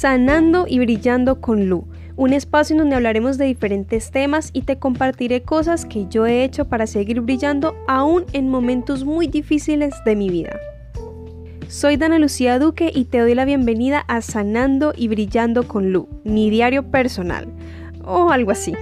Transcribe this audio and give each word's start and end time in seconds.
Sanando 0.00 0.64
y 0.66 0.78
Brillando 0.78 1.42
con 1.42 1.68
Lu, 1.68 1.84
un 2.16 2.32
espacio 2.32 2.72
en 2.72 2.78
donde 2.78 2.96
hablaremos 2.96 3.36
de 3.36 3.44
diferentes 3.44 4.10
temas 4.10 4.48
y 4.54 4.62
te 4.62 4.78
compartiré 4.78 5.42
cosas 5.42 5.84
que 5.84 6.06
yo 6.08 6.24
he 6.24 6.42
hecho 6.42 6.64
para 6.64 6.86
seguir 6.86 7.20
brillando 7.20 7.74
aún 7.86 8.24
en 8.32 8.48
momentos 8.48 9.04
muy 9.04 9.26
difíciles 9.26 9.92
de 10.06 10.16
mi 10.16 10.30
vida. 10.30 10.58
Soy 11.68 11.98
Dana 11.98 12.18
Lucía 12.18 12.58
Duque 12.58 12.90
y 12.94 13.04
te 13.04 13.18
doy 13.18 13.34
la 13.34 13.44
bienvenida 13.44 13.98
a 14.08 14.22
Sanando 14.22 14.94
y 14.96 15.08
Brillando 15.08 15.68
con 15.68 15.92
Lu, 15.92 16.08
mi 16.24 16.48
diario 16.48 16.90
personal, 16.90 17.46
o 18.02 18.30
algo 18.30 18.52
así. 18.52 18.72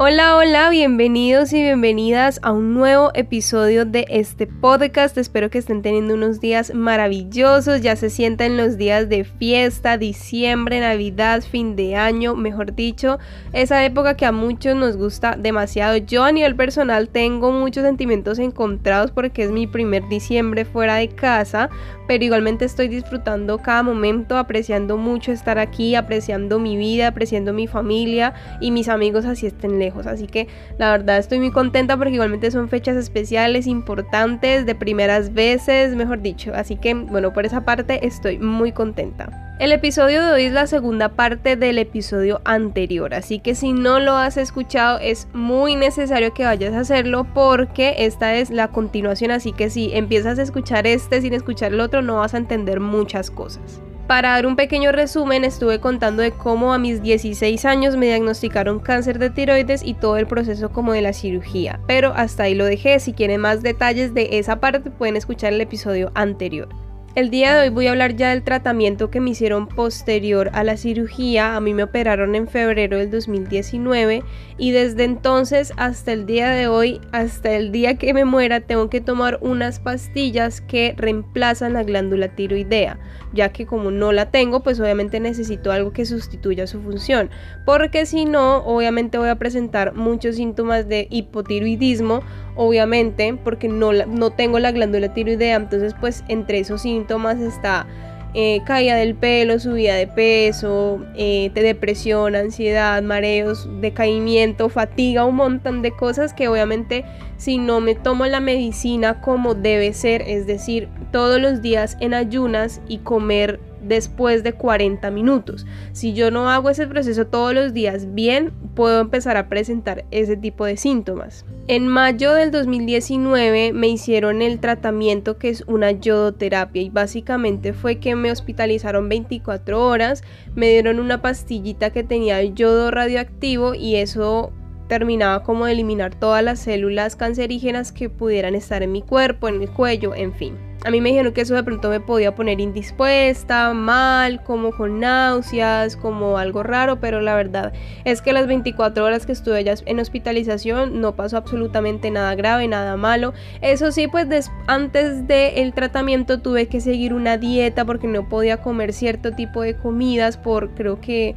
Hola, 0.00 0.36
hola, 0.36 0.70
bienvenidos 0.70 1.52
y 1.52 1.60
bienvenidas 1.60 2.38
a 2.44 2.52
un 2.52 2.72
nuevo 2.72 3.10
episodio 3.14 3.84
de 3.84 4.06
este 4.08 4.46
podcast. 4.46 5.18
Espero 5.18 5.50
que 5.50 5.58
estén 5.58 5.82
teniendo 5.82 6.14
unos 6.14 6.38
días 6.38 6.72
maravillosos, 6.72 7.82
ya 7.82 7.96
se 7.96 8.08
sientan 8.08 8.56
los 8.56 8.76
días 8.76 9.08
de 9.08 9.24
fiesta, 9.24 9.98
diciembre, 9.98 10.78
navidad, 10.78 11.42
fin 11.42 11.74
de 11.74 11.96
año, 11.96 12.36
mejor 12.36 12.76
dicho, 12.76 13.18
esa 13.52 13.84
época 13.84 14.16
que 14.16 14.24
a 14.24 14.30
muchos 14.30 14.76
nos 14.76 14.96
gusta 14.96 15.34
demasiado. 15.36 15.96
Yo 15.96 16.22
a 16.22 16.30
nivel 16.30 16.54
personal 16.54 17.08
tengo 17.08 17.50
muchos 17.50 17.82
sentimientos 17.82 18.38
encontrados 18.38 19.10
porque 19.10 19.42
es 19.42 19.50
mi 19.50 19.66
primer 19.66 20.08
diciembre 20.08 20.64
fuera 20.64 20.94
de 20.94 21.08
casa, 21.08 21.70
pero 22.06 22.24
igualmente 22.24 22.66
estoy 22.66 22.86
disfrutando 22.86 23.58
cada 23.58 23.82
momento, 23.82 24.38
apreciando 24.38 24.96
mucho 24.96 25.32
estar 25.32 25.58
aquí, 25.58 25.96
apreciando 25.96 26.60
mi 26.60 26.76
vida, 26.76 27.08
apreciando 27.08 27.52
mi 27.52 27.66
familia 27.66 28.32
y 28.60 28.70
mis 28.70 28.88
amigos 28.88 29.24
así 29.24 29.48
estén 29.48 29.80
lejos. 29.80 29.87
Así 30.06 30.26
que 30.26 30.48
la 30.78 30.90
verdad 30.90 31.18
estoy 31.18 31.38
muy 31.38 31.50
contenta 31.50 31.96
porque 31.96 32.14
igualmente 32.14 32.50
son 32.50 32.68
fechas 32.68 32.96
especiales, 32.96 33.66
importantes, 33.66 34.66
de 34.66 34.74
primeras 34.74 35.32
veces, 35.34 35.94
mejor 35.94 36.22
dicho. 36.22 36.52
Así 36.54 36.76
que 36.76 36.94
bueno, 36.94 37.32
por 37.32 37.46
esa 37.46 37.64
parte 37.64 38.06
estoy 38.06 38.38
muy 38.38 38.72
contenta. 38.72 39.48
El 39.58 39.72
episodio 39.72 40.24
de 40.24 40.32
hoy 40.32 40.44
es 40.44 40.52
la 40.52 40.68
segunda 40.68 41.08
parte 41.08 41.56
del 41.56 41.78
episodio 41.78 42.40
anterior, 42.44 43.12
así 43.12 43.40
que 43.40 43.56
si 43.56 43.72
no 43.72 43.98
lo 43.98 44.12
has 44.12 44.36
escuchado 44.36 45.00
es 45.00 45.26
muy 45.32 45.74
necesario 45.74 46.32
que 46.32 46.44
vayas 46.44 46.74
a 46.74 46.80
hacerlo 46.80 47.26
porque 47.34 47.96
esta 47.98 48.36
es 48.36 48.50
la 48.50 48.68
continuación, 48.68 49.32
así 49.32 49.52
que 49.52 49.68
si 49.68 49.92
empiezas 49.94 50.38
a 50.38 50.42
escuchar 50.42 50.86
este 50.86 51.20
sin 51.22 51.32
escuchar 51.32 51.72
el 51.72 51.80
otro 51.80 52.02
no 52.02 52.18
vas 52.18 52.34
a 52.34 52.38
entender 52.38 52.78
muchas 52.78 53.32
cosas. 53.32 53.80
Para 54.08 54.30
dar 54.30 54.46
un 54.46 54.56
pequeño 54.56 54.90
resumen, 54.90 55.44
estuve 55.44 55.80
contando 55.80 56.22
de 56.22 56.30
cómo 56.30 56.72
a 56.72 56.78
mis 56.78 57.02
16 57.02 57.66
años 57.66 57.94
me 57.94 58.06
diagnosticaron 58.06 58.80
cáncer 58.80 59.18
de 59.18 59.28
tiroides 59.28 59.82
y 59.84 59.92
todo 59.92 60.16
el 60.16 60.26
proceso 60.26 60.70
como 60.70 60.94
de 60.94 61.02
la 61.02 61.12
cirugía, 61.12 61.78
pero 61.86 62.14
hasta 62.16 62.44
ahí 62.44 62.54
lo 62.54 62.64
dejé, 62.64 63.00
si 63.00 63.12
quieren 63.12 63.42
más 63.42 63.62
detalles 63.62 64.14
de 64.14 64.38
esa 64.38 64.60
parte 64.60 64.90
pueden 64.90 65.16
escuchar 65.16 65.52
el 65.52 65.60
episodio 65.60 66.10
anterior. 66.14 66.70
El 67.18 67.30
día 67.30 67.52
de 67.54 67.62
hoy 67.62 67.68
voy 67.70 67.86
a 67.88 67.90
hablar 67.90 68.14
ya 68.14 68.30
del 68.30 68.44
tratamiento 68.44 69.10
que 69.10 69.18
me 69.18 69.30
hicieron 69.30 69.66
posterior 69.66 70.50
a 70.52 70.62
la 70.62 70.76
cirugía. 70.76 71.56
A 71.56 71.60
mí 71.60 71.74
me 71.74 71.82
operaron 71.82 72.36
en 72.36 72.46
febrero 72.46 72.96
del 72.98 73.10
2019 73.10 74.22
y 74.56 74.70
desde 74.70 75.02
entonces 75.02 75.72
hasta 75.76 76.12
el 76.12 76.26
día 76.26 76.50
de 76.50 76.68
hoy, 76.68 77.00
hasta 77.10 77.56
el 77.56 77.72
día 77.72 77.96
que 77.96 78.14
me 78.14 78.24
muera, 78.24 78.60
tengo 78.60 78.88
que 78.88 79.00
tomar 79.00 79.38
unas 79.40 79.80
pastillas 79.80 80.60
que 80.60 80.94
reemplazan 80.96 81.72
la 81.72 81.82
glándula 81.82 82.28
tiroidea, 82.28 83.00
ya 83.32 83.50
que 83.50 83.66
como 83.66 83.90
no 83.90 84.12
la 84.12 84.30
tengo, 84.30 84.62
pues 84.62 84.80
obviamente 84.80 85.20
necesito 85.20 85.72
algo 85.72 85.92
que 85.92 86.06
sustituya 86.06 86.66
su 86.66 86.80
función, 86.80 87.30
porque 87.64 88.06
si 88.06 88.24
no, 88.24 88.58
obviamente 88.58 89.18
voy 89.18 89.28
a 89.28 89.36
presentar 89.36 89.94
muchos 89.94 90.36
síntomas 90.36 90.88
de 90.88 91.06
hipotiroidismo 91.10 92.22
obviamente, 92.58 93.38
porque 93.44 93.68
no, 93.68 93.92
no 93.92 94.30
tengo 94.30 94.58
la 94.58 94.72
glándula 94.72 95.14
tiroidea, 95.14 95.54
entonces 95.54 95.94
pues 95.98 96.24
entre 96.26 96.58
esos 96.58 96.82
síntomas 96.82 97.38
está 97.38 97.86
eh, 98.34 98.60
caída 98.66 98.96
del 98.96 99.14
pelo, 99.14 99.58
subida 99.58 99.94
de 99.94 100.06
peso, 100.06 101.00
eh, 101.16 101.50
depresión, 101.54 102.36
ansiedad, 102.36 103.02
mareos, 103.02 103.68
decaimiento, 103.80 104.68
fatiga, 104.68 105.24
un 105.24 105.36
montón 105.36 105.82
de 105.82 105.92
cosas 105.92 106.34
que 106.34 106.48
obviamente 106.48 107.04
si 107.38 107.58
no 107.58 107.80
me 107.80 107.94
tomo 107.94 108.26
la 108.26 108.40
medicina 108.40 109.20
como 109.20 109.54
debe 109.54 109.92
ser, 109.92 110.22
es 110.22 110.46
decir, 110.46 110.88
todos 111.12 111.40
los 111.40 111.62
días 111.62 111.96
en 112.00 112.12
ayunas 112.12 112.80
y 112.88 112.98
comer 112.98 113.60
después 113.82 114.42
de 114.42 114.52
40 114.52 115.10
minutos. 115.10 115.66
Si 115.92 116.12
yo 116.12 116.30
no 116.30 116.50
hago 116.50 116.70
ese 116.70 116.86
proceso 116.86 117.26
todos 117.26 117.54
los 117.54 117.72
días 117.72 118.14
bien, 118.14 118.52
puedo 118.74 119.00
empezar 119.00 119.36
a 119.36 119.48
presentar 119.48 120.04
ese 120.10 120.36
tipo 120.36 120.64
de 120.64 120.76
síntomas. 120.76 121.44
En 121.66 121.86
mayo 121.86 122.32
del 122.32 122.50
2019 122.50 123.72
me 123.72 123.88
hicieron 123.88 124.40
el 124.40 124.58
tratamiento 124.58 125.36
que 125.36 125.50
es 125.50 125.64
una 125.66 125.90
yodoterapia 125.90 126.82
y 126.82 126.90
básicamente 126.90 127.72
fue 127.72 127.98
que 127.98 128.14
me 128.14 128.32
hospitalizaron 128.32 129.08
24 129.08 129.84
horas, 129.84 130.22
me 130.54 130.70
dieron 130.70 130.98
una 130.98 131.20
pastillita 131.20 131.90
que 131.90 132.04
tenía 132.04 132.42
yodo 132.42 132.90
radioactivo 132.90 133.74
y 133.74 133.96
eso 133.96 134.52
terminaba 134.88 135.42
como 135.42 135.66
de 135.66 135.72
eliminar 135.72 136.14
todas 136.14 136.42
las 136.42 136.58
células 136.58 137.14
cancerígenas 137.14 137.92
que 137.92 138.08
pudieran 138.08 138.54
estar 138.54 138.82
en 138.82 138.92
mi 138.92 139.02
cuerpo, 139.02 139.48
en 139.48 139.60
el 139.62 139.70
cuello, 139.70 140.14
en 140.14 140.32
fin. 140.32 140.67
A 140.84 140.90
mí 140.92 141.00
me 141.00 141.08
dijeron 141.08 141.32
que 141.32 141.40
eso 141.40 141.54
de 141.54 141.64
pronto 141.64 141.90
me 141.90 141.98
podía 141.98 142.36
poner 142.36 142.60
indispuesta, 142.60 143.74
mal, 143.74 144.44
como 144.44 144.70
con 144.70 145.00
náuseas, 145.00 145.96
como 145.96 146.38
algo 146.38 146.62
raro, 146.62 147.00
pero 147.00 147.20
la 147.20 147.34
verdad 147.34 147.72
es 148.04 148.22
que 148.22 148.32
las 148.32 148.46
24 148.46 149.04
horas 149.04 149.26
que 149.26 149.32
estuve 149.32 149.64
ya 149.64 149.74
en 149.86 149.98
hospitalización 149.98 151.00
no 151.00 151.16
pasó 151.16 151.36
absolutamente 151.36 152.12
nada 152.12 152.32
grave, 152.36 152.68
nada 152.68 152.96
malo. 152.96 153.34
Eso 153.60 153.90
sí, 153.90 154.06
pues 154.06 154.28
antes 154.68 155.26
del 155.26 155.72
tratamiento 155.72 156.40
tuve 156.40 156.68
que 156.68 156.80
seguir 156.80 157.12
una 157.12 157.38
dieta 157.38 157.84
porque 157.84 158.06
no 158.06 158.28
podía 158.28 158.58
comer 158.58 158.92
cierto 158.92 159.32
tipo 159.32 159.62
de 159.62 159.76
comidas 159.76 160.36
por 160.36 160.70
creo 160.74 161.00
que 161.00 161.34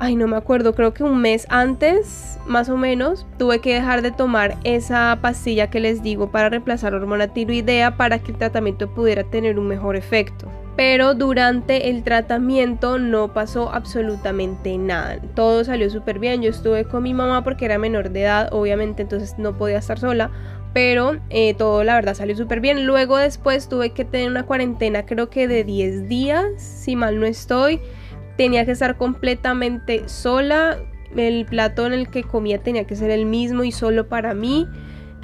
ay, 0.00 0.16
no 0.16 0.26
me 0.26 0.36
acuerdo, 0.36 0.74
creo 0.74 0.94
que 0.94 1.04
un 1.04 1.20
mes 1.20 1.46
antes, 1.50 2.38
más 2.46 2.70
o 2.70 2.76
menos, 2.78 3.26
tuve 3.38 3.60
que 3.60 3.74
dejar 3.74 4.00
de 4.00 4.10
tomar 4.10 4.56
esa 4.64 5.18
pastilla 5.20 5.68
que 5.68 5.78
les 5.78 6.02
digo 6.02 6.30
para 6.32 6.48
reemplazar 6.48 6.94
hormona 6.94 7.28
tiroidea 7.28 7.98
para 7.98 8.18
que 8.18 8.32
el 8.32 8.38
tratamiento 8.38 8.88
pudiera 8.88 9.24
tener 9.24 9.58
un 9.58 9.68
mejor 9.68 9.96
efecto. 9.96 10.50
Pero 10.74 11.14
durante 11.14 11.90
el 11.90 12.02
tratamiento 12.02 12.98
no 12.98 13.34
pasó 13.34 13.70
absolutamente 13.74 14.78
nada. 14.78 15.18
Todo 15.34 15.62
salió 15.64 15.90
súper 15.90 16.18
bien. 16.18 16.40
Yo 16.40 16.48
estuve 16.48 16.84
con 16.84 17.02
mi 17.02 17.12
mamá 17.12 17.44
porque 17.44 17.66
era 17.66 17.76
menor 17.76 18.08
de 18.08 18.22
edad, 18.22 18.48
obviamente, 18.52 19.02
entonces 19.02 19.34
no 19.36 19.56
podía 19.56 19.78
estar 19.78 19.98
sola 19.98 20.30
pero 20.72 21.18
eh, 21.30 21.54
todo 21.54 21.82
la 21.82 21.96
verdad 21.96 22.14
salió 22.14 22.36
súper 22.36 22.60
bien. 22.60 22.86
Luego 22.86 23.16
después 23.16 23.68
tuve 23.68 23.90
que 23.90 24.04
tener 24.04 24.30
una 24.30 24.46
cuarentena 24.46 25.04
creo 25.04 25.28
que 25.28 25.48
de 25.48 25.64
10 25.64 26.08
días, 26.08 26.44
si 26.56 26.96
mal 26.96 27.18
no 27.18 27.26
estoy 27.26 27.80
tenía 28.36 28.64
que 28.64 28.72
estar 28.72 28.96
completamente 28.96 30.08
sola. 30.08 30.78
El 31.16 31.44
plato 31.46 31.86
en 31.86 31.92
el 31.92 32.08
que 32.08 32.22
comía 32.22 32.62
tenía 32.62 32.86
que 32.86 32.96
ser 32.96 33.10
el 33.10 33.26
mismo 33.26 33.64
y 33.64 33.72
solo 33.72 34.08
para 34.08 34.34
mí. 34.34 34.68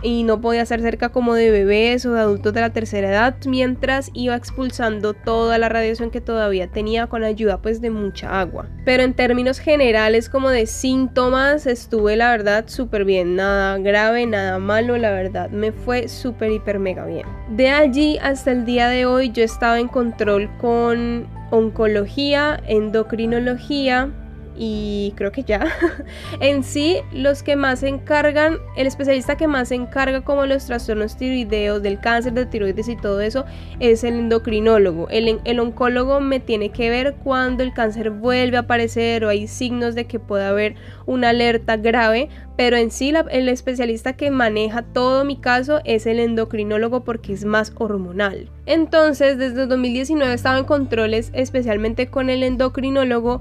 Y 0.06 0.22
no 0.22 0.40
podía 0.40 0.62
estar 0.62 0.80
cerca 0.80 1.08
como 1.08 1.34
de 1.34 1.50
bebés 1.50 2.06
o 2.06 2.12
de 2.12 2.20
adultos 2.20 2.54
de 2.54 2.60
la 2.60 2.70
tercera 2.70 3.10
edad 3.10 3.34
mientras 3.44 4.12
iba 4.14 4.36
expulsando 4.36 5.14
toda 5.14 5.58
la 5.58 5.68
radiación 5.68 6.12
que 6.12 6.20
todavía 6.20 6.68
tenía 6.68 7.08
con 7.08 7.24
ayuda 7.24 7.60
pues 7.60 7.80
de 7.80 7.90
mucha 7.90 8.40
agua. 8.40 8.68
Pero 8.84 9.02
en 9.02 9.14
términos 9.14 9.58
generales 9.58 10.28
como 10.28 10.50
de 10.50 10.66
síntomas 10.66 11.66
estuve 11.66 12.14
la 12.14 12.30
verdad 12.30 12.66
súper 12.68 13.04
bien. 13.04 13.34
Nada 13.34 13.78
grave, 13.78 14.26
nada 14.26 14.60
malo, 14.60 14.96
la 14.96 15.10
verdad 15.10 15.50
me 15.50 15.72
fue 15.72 16.06
súper 16.06 16.52
hiper 16.52 16.78
mega 16.78 17.04
bien. 17.04 17.26
De 17.50 17.70
allí 17.70 18.16
hasta 18.22 18.52
el 18.52 18.64
día 18.64 18.88
de 18.88 19.06
hoy 19.06 19.32
yo 19.32 19.42
estaba 19.42 19.80
en 19.80 19.88
control 19.88 20.48
con 20.58 21.26
oncología, 21.50 22.60
endocrinología 22.68 24.12
y 24.56 25.12
creo 25.16 25.32
que 25.32 25.42
ya. 25.42 25.66
en 26.40 26.64
sí, 26.64 26.98
los 27.12 27.42
que 27.42 27.56
más 27.56 27.80
se 27.80 27.88
encargan, 27.88 28.58
el 28.76 28.86
especialista 28.86 29.36
que 29.36 29.46
más 29.46 29.68
se 29.68 29.74
encarga 29.74 30.22
como 30.22 30.46
los 30.46 30.66
trastornos 30.66 31.16
tiroideos, 31.16 31.82
del 31.82 32.00
cáncer 32.00 32.32
de 32.32 32.46
tiroides 32.46 32.88
y 32.88 32.96
todo 32.96 33.20
eso, 33.20 33.44
es 33.80 34.04
el 34.04 34.14
endocrinólogo. 34.14 35.08
El, 35.10 35.60
oncólogo 35.60 36.20
me 36.20 36.40
tiene 36.40 36.70
que 36.70 36.90
ver 36.90 37.16
cuando 37.22 37.62
el 37.62 37.72
cáncer 37.72 38.10
vuelve 38.10 38.56
a 38.56 38.60
aparecer 38.60 39.24
o 39.24 39.28
hay 39.28 39.46
signos 39.46 39.94
de 39.94 40.06
que 40.06 40.18
puede 40.18 40.44
haber 40.44 40.74
una 41.06 41.30
alerta 41.30 41.76
grave, 41.76 42.28
pero 42.56 42.76
en 42.76 42.90
sí 42.90 43.12
el 43.30 43.48
especialista 43.48 44.14
que 44.14 44.30
maneja 44.30 44.82
todo 44.82 45.24
mi 45.24 45.36
caso 45.36 45.80
es 45.84 46.06
el 46.06 46.18
endocrinólogo 46.18 47.04
porque 47.04 47.32
es 47.32 47.44
más 47.44 47.72
hormonal. 47.76 48.50
Entonces, 48.66 49.38
desde 49.38 49.66
2019 49.66 50.34
estaba 50.34 50.58
en 50.58 50.64
controles 50.64 51.30
especialmente 51.34 52.08
con 52.08 52.30
el 52.30 52.42
endocrinólogo 52.42 53.40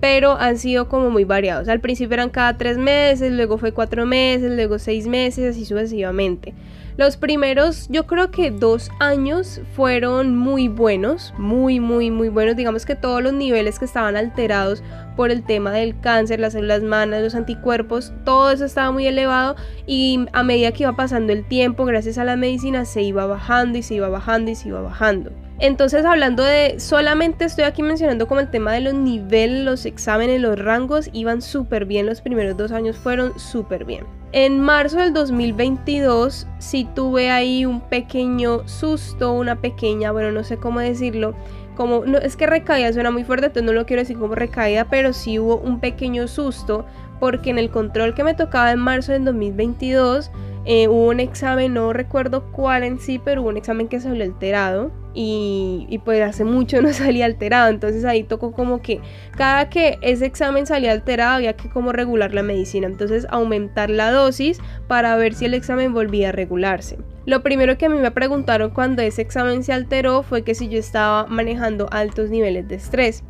pero 0.00 0.36
han 0.38 0.58
sido 0.58 0.88
como 0.88 1.10
muy 1.10 1.24
variados. 1.24 1.68
Al 1.68 1.80
principio 1.80 2.14
eran 2.14 2.30
cada 2.30 2.56
tres 2.56 2.78
meses, 2.78 3.32
luego 3.32 3.58
fue 3.58 3.72
cuatro 3.72 4.06
meses, 4.06 4.52
luego 4.52 4.78
seis 4.78 5.06
meses, 5.06 5.50
así 5.50 5.64
sucesivamente. 5.64 6.54
Los 6.96 7.18
primeros, 7.18 7.88
yo 7.90 8.06
creo 8.06 8.30
que 8.30 8.50
dos 8.50 8.90
años 9.00 9.60
fueron 9.74 10.34
muy 10.34 10.68
buenos, 10.68 11.34
muy, 11.36 11.78
muy, 11.78 12.10
muy 12.10 12.30
buenos. 12.30 12.56
Digamos 12.56 12.86
que 12.86 12.94
todos 12.94 13.22
los 13.22 13.34
niveles 13.34 13.78
que 13.78 13.84
estaban 13.84 14.16
alterados 14.16 14.82
por 15.14 15.30
el 15.30 15.42
tema 15.44 15.72
del 15.72 16.00
cáncer, 16.00 16.40
las 16.40 16.54
células 16.54 16.82
manas, 16.82 17.22
los 17.22 17.34
anticuerpos, 17.34 18.14
todo 18.24 18.50
eso 18.50 18.64
estaba 18.64 18.92
muy 18.92 19.06
elevado 19.06 19.56
y 19.86 20.26
a 20.32 20.42
medida 20.42 20.72
que 20.72 20.84
iba 20.84 20.96
pasando 20.96 21.34
el 21.34 21.46
tiempo, 21.46 21.84
gracias 21.84 22.16
a 22.16 22.24
la 22.24 22.36
medicina, 22.36 22.86
se 22.86 23.02
iba 23.02 23.26
bajando 23.26 23.76
y 23.76 23.82
se 23.82 23.94
iba 23.94 24.08
bajando 24.08 24.50
y 24.50 24.54
se 24.54 24.68
iba 24.68 24.80
bajando. 24.80 25.32
Entonces 25.58 26.04
hablando 26.04 26.44
de, 26.44 26.78
solamente 26.78 27.46
estoy 27.46 27.64
aquí 27.64 27.82
mencionando 27.82 28.28
como 28.28 28.40
el 28.40 28.50
tema 28.50 28.72
de 28.72 28.82
los 28.82 28.92
niveles, 28.92 29.64
los 29.64 29.86
exámenes, 29.86 30.40
los 30.40 30.58
rangos, 30.58 31.08
iban 31.14 31.40
súper 31.40 31.86
bien, 31.86 32.04
los 32.04 32.20
primeros 32.20 32.56
dos 32.58 32.72
años 32.72 32.96
fueron 32.96 33.38
súper 33.38 33.86
bien. 33.86 34.04
En 34.32 34.60
marzo 34.60 34.98
del 34.98 35.14
2022 35.14 36.46
sí 36.58 36.86
tuve 36.94 37.30
ahí 37.30 37.64
un 37.64 37.80
pequeño 37.80 38.68
susto, 38.68 39.32
una 39.32 39.56
pequeña, 39.56 40.12
bueno, 40.12 40.30
no 40.30 40.44
sé 40.44 40.58
cómo 40.58 40.80
decirlo, 40.80 41.34
como, 41.74 42.04
no, 42.04 42.18
es 42.18 42.36
que 42.36 42.46
recaída 42.46 42.92
suena 42.92 43.10
muy 43.10 43.24
fuerte, 43.24 43.46
entonces 43.46 43.66
no 43.66 43.72
lo 43.72 43.86
quiero 43.86 44.02
decir 44.02 44.18
como 44.18 44.34
recaída, 44.34 44.86
pero 44.90 45.14
sí 45.14 45.38
hubo 45.38 45.56
un 45.56 45.80
pequeño 45.80 46.28
susto 46.28 46.84
porque 47.18 47.48
en 47.48 47.58
el 47.58 47.70
control 47.70 48.12
que 48.12 48.24
me 48.24 48.34
tocaba 48.34 48.72
en 48.72 48.78
marzo 48.78 49.12
del 49.12 49.24
2022 49.24 50.30
eh, 50.66 50.88
hubo 50.88 51.08
un 51.08 51.20
examen, 51.20 51.72
no 51.72 51.94
recuerdo 51.94 52.44
cuál 52.52 52.82
en 52.82 52.98
sí, 52.98 53.18
pero 53.18 53.40
hubo 53.40 53.48
un 53.48 53.56
examen 53.56 53.88
que 53.88 54.00
salió 54.00 54.22
alterado 54.22 54.90
y, 55.18 56.00
pues 56.04 56.22
hace 56.22 56.44
mucho 56.44 56.82
no 56.82 56.92
salía 56.92 57.24
alterado, 57.24 57.70
entonces 57.70 58.04
ahí 58.04 58.22
tocó 58.22 58.52
como 58.52 58.82
que 58.82 59.00
cada 59.36 59.70
que 59.70 59.98
ese 60.02 60.26
examen 60.26 60.66
salía 60.66 60.92
alterado 60.92 61.36
había 61.36 61.54
que 61.54 61.70
como 61.70 61.92
regular 61.92 62.34
la 62.34 62.42
medicina, 62.42 62.86
entonces 62.86 63.26
aumentar 63.30 63.88
la 63.88 64.10
dosis 64.10 64.60
para 64.88 65.16
ver 65.16 65.34
si 65.34 65.46
el 65.46 65.54
examen 65.54 65.94
volvía 65.94 66.28
a 66.28 66.32
regularse. 66.32 66.98
Lo 67.24 67.42
primero 67.42 67.78
que 67.78 67.86
a 67.86 67.88
mí 67.88 67.98
me 67.98 68.10
preguntaron 68.10 68.70
cuando 68.70 69.02
ese 69.02 69.22
examen 69.22 69.64
se 69.64 69.72
alteró 69.72 70.22
fue 70.22 70.42
que 70.42 70.54
si 70.54 70.68
yo 70.68 70.78
estaba 70.78 71.26
manejando 71.26 71.88
altos 71.90 72.30
niveles 72.30 72.68
de 72.68 72.76
estrés. 72.76 73.24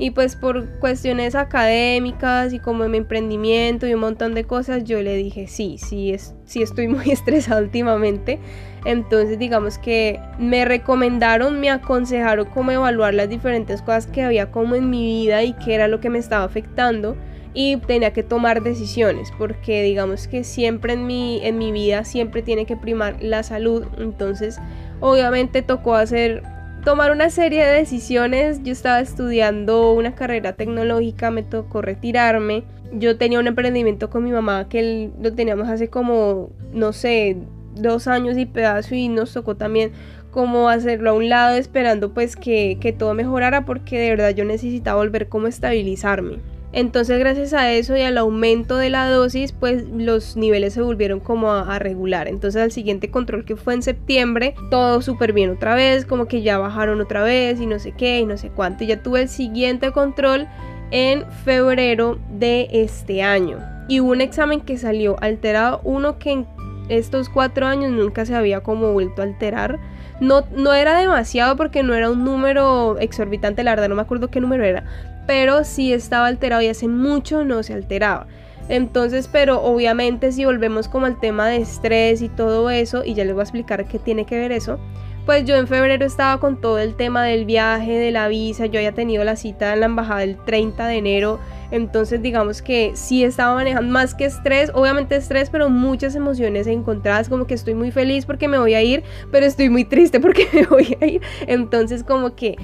Y 0.00 0.12
pues 0.12 0.34
por 0.34 0.66
cuestiones 0.78 1.34
académicas 1.34 2.54
y 2.54 2.58
como 2.58 2.84
en 2.84 2.90
mi 2.90 2.96
emprendimiento 2.96 3.86
y 3.86 3.92
un 3.92 4.00
montón 4.00 4.32
de 4.32 4.44
cosas, 4.44 4.84
yo 4.84 5.02
le 5.02 5.14
dije, 5.14 5.46
sí, 5.46 5.76
sí, 5.76 6.14
es, 6.14 6.34
sí 6.46 6.62
estoy 6.62 6.88
muy 6.88 7.10
estresada 7.10 7.60
últimamente. 7.60 8.38
Entonces 8.86 9.38
digamos 9.38 9.76
que 9.76 10.18
me 10.38 10.64
recomendaron, 10.64 11.60
me 11.60 11.68
aconsejaron 11.68 12.46
cómo 12.46 12.70
evaluar 12.70 13.12
las 13.12 13.28
diferentes 13.28 13.82
cosas 13.82 14.06
que 14.06 14.22
había 14.22 14.50
como 14.50 14.74
en 14.74 14.88
mi 14.88 15.04
vida 15.04 15.42
y 15.42 15.52
qué 15.52 15.74
era 15.74 15.86
lo 15.86 16.00
que 16.00 16.08
me 16.08 16.18
estaba 16.18 16.44
afectando 16.44 17.14
y 17.52 17.76
tenía 17.76 18.14
que 18.14 18.22
tomar 18.22 18.62
decisiones 18.62 19.30
porque 19.36 19.82
digamos 19.82 20.28
que 20.28 20.44
siempre 20.44 20.94
en 20.94 21.06
mi, 21.06 21.44
en 21.44 21.58
mi 21.58 21.72
vida 21.72 22.04
siempre 22.04 22.42
tiene 22.42 22.64
que 22.64 22.76
primar 22.76 23.16
la 23.20 23.42
salud 23.42 23.84
entonces 23.98 24.60
obviamente 25.00 25.60
tocó 25.60 25.96
hacer 25.96 26.44
tomar 26.84 27.10
una 27.10 27.30
serie 27.30 27.64
de 27.64 27.72
decisiones. 27.72 28.62
Yo 28.62 28.72
estaba 28.72 29.00
estudiando 29.00 29.92
una 29.92 30.14
carrera 30.14 30.54
tecnológica, 30.54 31.30
me 31.30 31.42
tocó 31.42 31.82
retirarme. 31.82 32.64
Yo 32.92 33.16
tenía 33.16 33.38
un 33.38 33.46
emprendimiento 33.46 34.10
con 34.10 34.24
mi 34.24 34.32
mamá 34.32 34.68
que 34.68 35.10
lo 35.20 35.32
teníamos 35.32 35.68
hace 35.68 35.88
como, 35.88 36.50
no 36.72 36.92
sé, 36.92 37.36
dos 37.74 38.08
años 38.08 38.36
y 38.36 38.46
pedazo 38.46 38.94
y 38.94 39.08
nos 39.08 39.32
tocó 39.32 39.56
también 39.56 39.92
como 40.30 40.68
hacerlo 40.68 41.10
a 41.10 41.14
un 41.14 41.28
lado 41.28 41.56
esperando 41.56 42.12
pues 42.12 42.36
que, 42.36 42.78
que 42.80 42.92
todo 42.92 43.14
mejorara 43.14 43.64
porque 43.64 43.98
de 43.98 44.10
verdad 44.10 44.30
yo 44.30 44.44
necesitaba 44.44 44.98
volver 44.98 45.28
como 45.28 45.46
estabilizarme. 45.46 46.38
Entonces 46.72 47.18
gracias 47.18 47.52
a 47.52 47.72
eso 47.72 47.96
y 47.96 48.02
al 48.02 48.16
aumento 48.16 48.76
de 48.76 48.90
la 48.90 49.08
dosis, 49.08 49.52
pues 49.52 49.84
los 49.88 50.36
niveles 50.36 50.74
se 50.74 50.82
volvieron 50.82 51.18
como 51.18 51.52
a, 51.52 51.78
regular. 51.80 52.28
Entonces 52.28 52.62
al 52.62 52.70
siguiente 52.70 53.10
control 53.10 53.44
que 53.44 53.56
fue 53.56 53.74
en 53.74 53.82
septiembre, 53.82 54.54
todo 54.70 55.02
súper 55.02 55.32
bien 55.32 55.50
otra 55.50 55.74
vez, 55.74 56.06
como 56.06 56.26
que 56.26 56.42
ya 56.42 56.58
bajaron 56.58 57.00
otra 57.00 57.22
vez 57.22 57.60
y 57.60 57.66
no 57.66 57.78
sé 57.78 57.92
qué 57.92 58.20
y 58.20 58.26
no 58.26 58.36
sé 58.36 58.50
cuánto. 58.50 58.84
Y 58.84 58.88
ya 58.88 59.02
tuve 59.02 59.22
el 59.22 59.28
siguiente 59.28 59.90
control 59.90 60.46
en 60.92 61.24
febrero 61.44 62.18
de 62.30 62.68
este 62.70 63.22
año. 63.22 63.58
Y 63.88 64.00
hubo 64.00 64.12
un 64.12 64.20
examen 64.20 64.60
que 64.60 64.78
salió 64.78 65.16
alterado, 65.20 65.80
uno 65.82 66.18
que 66.18 66.30
en 66.30 66.46
estos 66.88 67.28
cuatro 67.28 67.66
años 67.66 67.90
nunca 67.90 68.24
se 68.24 68.34
había 68.34 68.60
como 68.60 68.92
vuelto 68.92 69.22
a 69.22 69.24
alterar. 69.24 69.80
No, 70.20 70.44
no 70.54 70.74
era 70.74 70.98
demasiado 70.98 71.56
porque 71.56 71.82
no 71.82 71.94
era 71.94 72.10
un 72.10 72.24
número 72.24 72.98
exorbitante, 72.98 73.64
la 73.64 73.72
verdad 73.72 73.88
no 73.88 73.94
me 73.94 74.02
acuerdo 74.02 74.28
qué 74.28 74.40
número 74.40 74.64
era, 74.64 74.84
pero 75.26 75.64
sí 75.64 75.92
estaba 75.92 76.26
alterado 76.26 76.62
y 76.62 76.68
hace 76.68 76.88
mucho 76.88 77.44
no 77.44 77.62
se 77.62 77.74
alteraba. 77.74 78.26
Entonces, 78.68 79.28
pero 79.30 79.62
obviamente 79.62 80.30
si 80.30 80.44
volvemos 80.44 80.88
como 80.88 81.06
al 81.06 81.18
tema 81.18 81.48
de 81.48 81.56
estrés 81.56 82.22
y 82.22 82.28
todo 82.28 82.70
eso, 82.70 83.04
y 83.04 83.14
ya 83.14 83.24
les 83.24 83.34
voy 83.34 83.40
a 83.40 83.44
explicar 83.44 83.84
qué 83.86 83.98
tiene 83.98 84.26
que 84.26 84.38
ver 84.38 84.52
eso, 84.52 84.78
pues 85.26 85.44
yo 85.44 85.56
en 85.56 85.66
febrero 85.66 86.04
estaba 86.04 86.40
con 86.40 86.60
todo 86.60 86.78
el 86.78 86.94
tema 86.94 87.24
del 87.24 87.44
viaje, 87.44 87.92
de 87.92 88.10
la 88.10 88.28
visa, 88.28 88.66
yo 88.66 88.78
había 88.78 88.92
tenido 88.92 89.22
la 89.24 89.36
cita 89.36 89.72
en 89.72 89.80
la 89.80 89.86
embajada 89.86 90.22
el 90.22 90.36
30 90.36 90.86
de 90.86 90.96
enero, 90.96 91.38
entonces 91.70 92.22
digamos 92.22 92.62
que 92.62 92.92
sí 92.94 93.22
estaba 93.22 93.54
manejando 93.54 93.92
más 93.92 94.14
que 94.14 94.24
estrés, 94.24 94.70
obviamente 94.74 95.16
estrés, 95.16 95.50
pero 95.50 95.68
muchas 95.68 96.14
emociones 96.14 96.66
encontradas, 96.66 97.28
como 97.28 97.46
que 97.46 97.54
estoy 97.54 97.74
muy 97.74 97.90
feliz 97.90 98.24
porque 98.24 98.48
me 98.48 98.58
voy 98.58 98.74
a 98.74 98.82
ir, 98.82 99.02
pero 99.30 99.46
estoy 99.46 99.68
muy 99.68 99.84
triste 99.84 100.20
porque 100.20 100.48
me 100.52 100.66
voy 100.66 100.96
a 101.00 101.06
ir, 101.06 101.20
entonces 101.46 102.02
como 102.02 102.34
que 102.34 102.56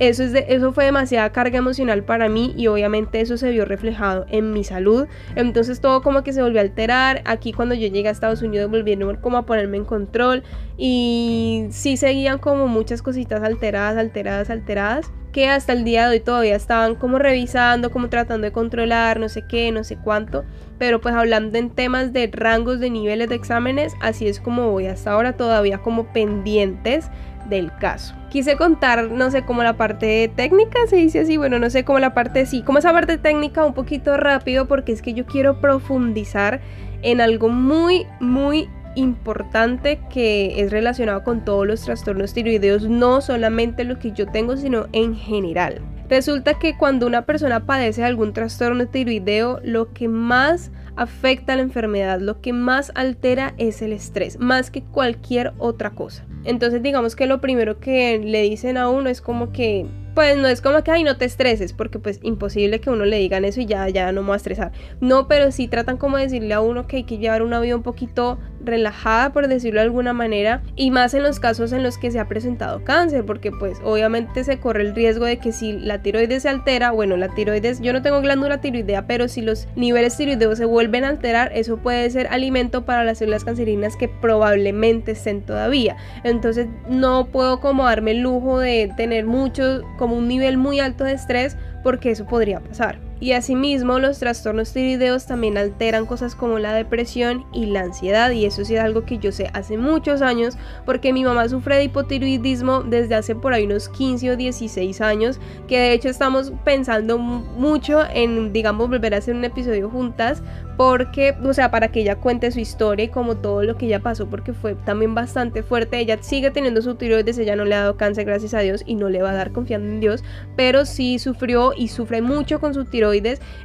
eso, 0.00 0.22
es 0.22 0.32
de, 0.32 0.46
eso 0.48 0.72
fue 0.72 0.86
demasiada 0.86 1.30
carga 1.30 1.58
emocional 1.58 2.02
para 2.04 2.30
mí 2.30 2.54
y 2.56 2.66
obviamente 2.68 3.20
eso 3.20 3.36
se 3.36 3.50
vio 3.50 3.66
reflejado 3.66 4.24
en 4.30 4.52
mi 4.52 4.64
salud. 4.64 5.06
Entonces 5.36 5.80
todo 5.82 6.00
como 6.00 6.22
que 6.22 6.32
se 6.32 6.40
volvió 6.42 6.58
a 6.58 6.62
alterar. 6.62 7.20
Aquí 7.26 7.52
cuando 7.52 7.74
yo 7.74 7.86
llegué 7.86 8.08
a 8.08 8.12
Estados 8.12 8.40
Unidos 8.40 8.70
volvieron 8.70 9.16
como 9.16 9.36
a 9.36 9.44
ponerme 9.44 9.76
en 9.76 9.84
control 9.84 10.42
y 10.78 11.66
sí 11.68 11.98
seguían 11.98 12.38
como 12.38 12.66
muchas 12.66 13.02
cositas 13.02 13.42
alteradas, 13.42 13.98
alteradas, 13.98 14.48
alteradas 14.48 15.12
que 15.32 15.48
hasta 15.48 15.72
el 15.72 15.84
día 15.84 16.08
de 16.08 16.16
hoy 16.16 16.20
todavía 16.20 16.56
estaban 16.56 16.94
como 16.94 17.18
revisando, 17.18 17.90
como 17.90 18.08
tratando 18.08 18.46
de 18.46 18.52
controlar, 18.52 19.20
no 19.20 19.28
sé 19.28 19.44
qué, 19.46 19.70
no 19.70 19.84
sé 19.84 19.96
cuánto, 19.96 20.44
pero 20.78 21.00
pues 21.00 21.14
hablando 21.14 21.58
en 21.58 21.70
temas 21.70 22.12
de 22.12 22.28
rangos 22.32 22.80
de 22.80 22.90
niveles 22.90 23.28
de 23.28 23.36
exámenes, 23.36 23.94
así 24.00 24.26
es 24.26 24.40
como 24.40 24.70
voy 24.70 24.86
hasta 24.86 25.12
ahora 25.12 25.36
todavía 25.36 25.78
como 25.78 26.12
pendientes 26.12 27.10
del 27.50 27.70
caso. 27.76 28.14
Quise 28.30 28.56
contar, 28.56 29.10
no 29.10 29.30
sé, 29.30 29.42
como 29.42 29.62
la 29.62 29.76
parte 29.76 30.32
técnica, 30.34 30.78
se 30.88 30.96
dice 30.96 31.20
así, 31.20 31.36
bueno, 31.36 31.58
no 31.58 31.68
sé, 31.68 31.84
como 31.84 31.98
la 31.98 32.14
parte, 32.14 32.46
sí, 32.46 32.62
como 32.62 32.78
esa 32.78 32.92
parte 32.92 33.18
técnica 33.18 33.64
un 33.66 33.74
poquito 33.74 34.16
rápido 34.16 34.66
porque 34.66 34.92
es 34.92 35.02
que 35.02 35.12
yo 35.12 35.26
quiero 35.26 35.60
profundizar 35.60 36.60
en 37.02 37.20
algo 37.20 37.48
muy, 37.48 38.06
muy 38.20 38.68
importante 38.94 40.00
que 40.12 40.60
es 40.60 40.70
relacionado 40.70 41.22
con 41.22 41.44
todos 41.44 41.66
los 41.66 41.82
trastornos 41.82 42.32
tiroideos, 42.32 42.88
no 42.88 43.20
solamente 43.20 43.84
los 43.84 43.98
que 43.98 44.12
yo 44.12 44.26
tengo, 44.26 44.56
sino 44.56 44.86
en 44.92 45.14
general. 45.14 45.80
Resulta 46.08 46.58
que 46.58 46.76
cuando 46.76 47.06
una 47.06 47.22
persona 47.22 47.66
padece 47.66 48.04
algún 48.04 48.32
trastorno 48.32 48.88
tiroideo, 48.88 49.60
lo 49.62 49.92
que 49.92 50.08
más 50.08 50.72
afecta 50.96 51.52
a 51.52 51.56
la 51.56 51.62
enfermedad, 51.62 52.20
lo 52.20 52.40
que 52.40 52.52
más 52.52 52.90
altera 52.96 53.54
es 53.58 53.80
el 53.80 53.92
estrés, 53.92 54.38
más 54.40 54.72
que 54.72 54.82
cualquier 54.82 55.52
otra 55.58 55.90
cosa. 55.90 56.24
Entonces 56.44 56.82
digamos 56.82 57.16
que 57.16 57.26
lo 57.26 57.40
primero 57.40 57.80
que 57.80 58.18
le 58.18 58.42
dicen 58.42 58.76
a 58.76 58.88
uno 58.88 59.08
es 59.08 59.20
como 59.20 59.52
que 59.52 59.86
pues 60.14 60.36
no 60.36 60.48
es 60.48 60.60
como 60.60 60.82
que, 60.82 60.90
ay, 60.90 61.04
no 61.04 61.16
te 61.16 61.24
estreses, 61.24 61.72
porque 61.72 61.98
pues 61.98 62.18
imposible 62.22 62.80
que 62.80 62.90
uno 62.90 63.04
le 63.04 63.18
digan 63.18 63.44
eso 63.44 63.60
y 63.60 63.66
ya, 63.66 63.88
ya 63.88 64.10
no 64.12 64.22
me 64.22 64.28
voy 64.28 64.34
a 64.34 64.36
estresar. 64.36 64.72
No, 65.00 65.28
pero 65.28 65.52
sí 65.52 65.68
tratan 65.68 65.96
como 65.96 66.16
de 66.16 66.24
decirle 66.24 66.52
a 66.54 66.60
uno 66.60 66.86
que 66.86 66.96
hay 66.96 67.04
que 67.04 67.18
llevar 67.18 67.42
una 67.42 67.60
vida 67.60 67.76
un 67.76 67.82
poquito 67.82 68.38
relajada, 68.64 69.32
por 69.32 69.48
decirlo 69.48 69.80
de 69.80 69.86
alguna 69.86 70.12
manera, 70.12 70.62
y 70.76 70.90
más 70.90 71.14
en 71.14 71.22
los 71.22 71.40
casos 71.40 71.72
en 71.72 71.82
los 71.82 71.98
que 71.98 72.10
se 72.10 72.18
ha 72.18 72.28
presentado 72.28 72.84
cáncer, 72.84 73.24
porque 73.24 73.50
pues 73.52 73.78
obviamente 73.84 74.44
se 74.44 74.58
corre 74.58 74.82
el 74.82 74.94
riesgo 74.94 75.24
de 75.24 75.38
que 75.38 75.52
si 75.52 75.72
la 75.72 76.02
tiroides 76.02 76.42
se 76.42 76.48
altera, 76.48 76.90
bueno, 76.90 77.16
la 77.16 77.28
tiroides, 77.28 77.80
yo 77.80 77.92
no 77.92 78.02
tengo 78.02 78.20
glándula 78.20 78.60
tiroidea, 78.60 79.06
pero 79.06 79.28
si 79.28 79.42
los 79.42 79.68
niveles 79.76 80.16
tiroideos 80.16 80.58
se 80.58 80.64
vuelven 80.64 81.04
a 81.04 81.08
alterar, 81.08 81.52
eso 81.54 81.78
puede 81.78 82.08
ser 82.10 82.28
alimento 82.28 82.84
para 82.84 83.04
las 83.04 83.18
células 83.18 83.44
cancerinas 83.44 83.96
que 83.96 84.08
probablemente 84.08 85.12
estén 85.12 85.42
todavía. 85.42 85.96
Entonces 86.24 86.68
no 86.88 87.26
puedo 87.26 87.60
como 87.60 87.84
darme 87.84 88.12
el 88.12 88.20
lujo 88.20 88.58
de 88.58 88.92
tener 88.96 89.26
mucho 89.26 89.82
como 89.98 90.16
un 90.16 90.28
nivel 90.28 90.56
muy 90.56 90.80
alto 90.80 91.04
de 91.04 91.12
estrés 91.12 91.56
porque 91.82 92.10
eso 92.10 92.26
podría 92.26 92.60
pasar. 92.60 93.09
Y 93.20 93.32
asimismo, 93.32 93.98
los 93.98 94.18
trastornos 94.18 94.72
tiroideos 94.72 95.26
también 95.26 95.58
alteran 95.58 96.06
cosas 96.06 96.34
como 96.34 96.58
la 96.58 96.72
depresión 96.72 97.44
y 97.52 97.66
la 97.66 97.80
ansiedad. 97.80 98.30
Y 98.30 98.46
eso 98.46 98.64
sí 98.64 98.76
es 98.76 98.80
algo 98.80 99.04
que 99.04 99.18
yo 99.18 99.30
sé 99.30 99.50
hace 99.52 99.76
muchos 99.76 100.22
años, 100.22 100.56
porque 100.86 101.12
mi 101.12 101.22
mamá 101.22 101.46
sufre 101.50 101.76
de 101.76 101.84
hipotiroidismo 101.84 102.82
desde 102.82 103.16
hace 103.16 103.34
por 103.34 103.52
ahí 103.52 103.66
unos 103.66 103.90
15 103.90 104.30
o 104.30 104.36
16 104.36 105.02
años, 105.02 105.38
que 105.68 105.78
de 105.78 105.92
hecho 105.92 106.08
estamos 106.08 106.54
pensando 106.64 107.18
mucho 107.18 108.04
en, 108.10 108.54
digamos, 108.54 108.88
volver 108.88 109.14
a 109.14 109.18
hacer 109.18 109.34
un 109.34 109.44
episodio 109.44 109.90
juntas, 109.90 110.42
porque, 110.78 111.36
o 111.44 111.52
sea, 111.52 111.70
para 111.70 111.88
que 111.88 112.00
ella 112.00 112.16
cuente 112.16 112.50
su 112.50 112.58
historia 112.58 113.04
y 113.04 113.08
como 113.08 113.36
todo 113.36 113.62
lo 113.64 113.76
que 113.76 113.84
ella 113.84 114.00
pasó, 114.00 114.30
porque 114.30 114.54
fue 114.54 114.74
también 114.76 115.14
bastante 115.14 115.62
fuerte. 115.62 115.98
Ella 115.98 116.16
sigue 116.22 116.50
teniendo 116.50 116.80
su 116.80 116.94
tiroides, 116.94 117.36
ella 117.36 117.54
no 117.54 117.66
le 117.66 117.74
ha 117.74 117.80
dado 117.80 117.98
cáncer, 117.98 118.24
gracias 118.24 118.54
a 118.54 118.60
Dios, 118.60 118.82
y 118.86 118.94
no 118.94 119.10
le 119.10 119.20
va 119.20 119.32
a 119.32 119.34
dar 119.34 119.52
confiando 119.52 119.88
en 119.88 120.00
Dios, 120.00 120.24
pero 120.56 120.86
sí 120.86 121.18
sufrió 121.18 121.74
y 121.76 121.88
sufre 121.88 122.22
mucho 122.22 122.60
con 122.60 122.72
su 122.72 122.86
tiroides. 122.86 123.09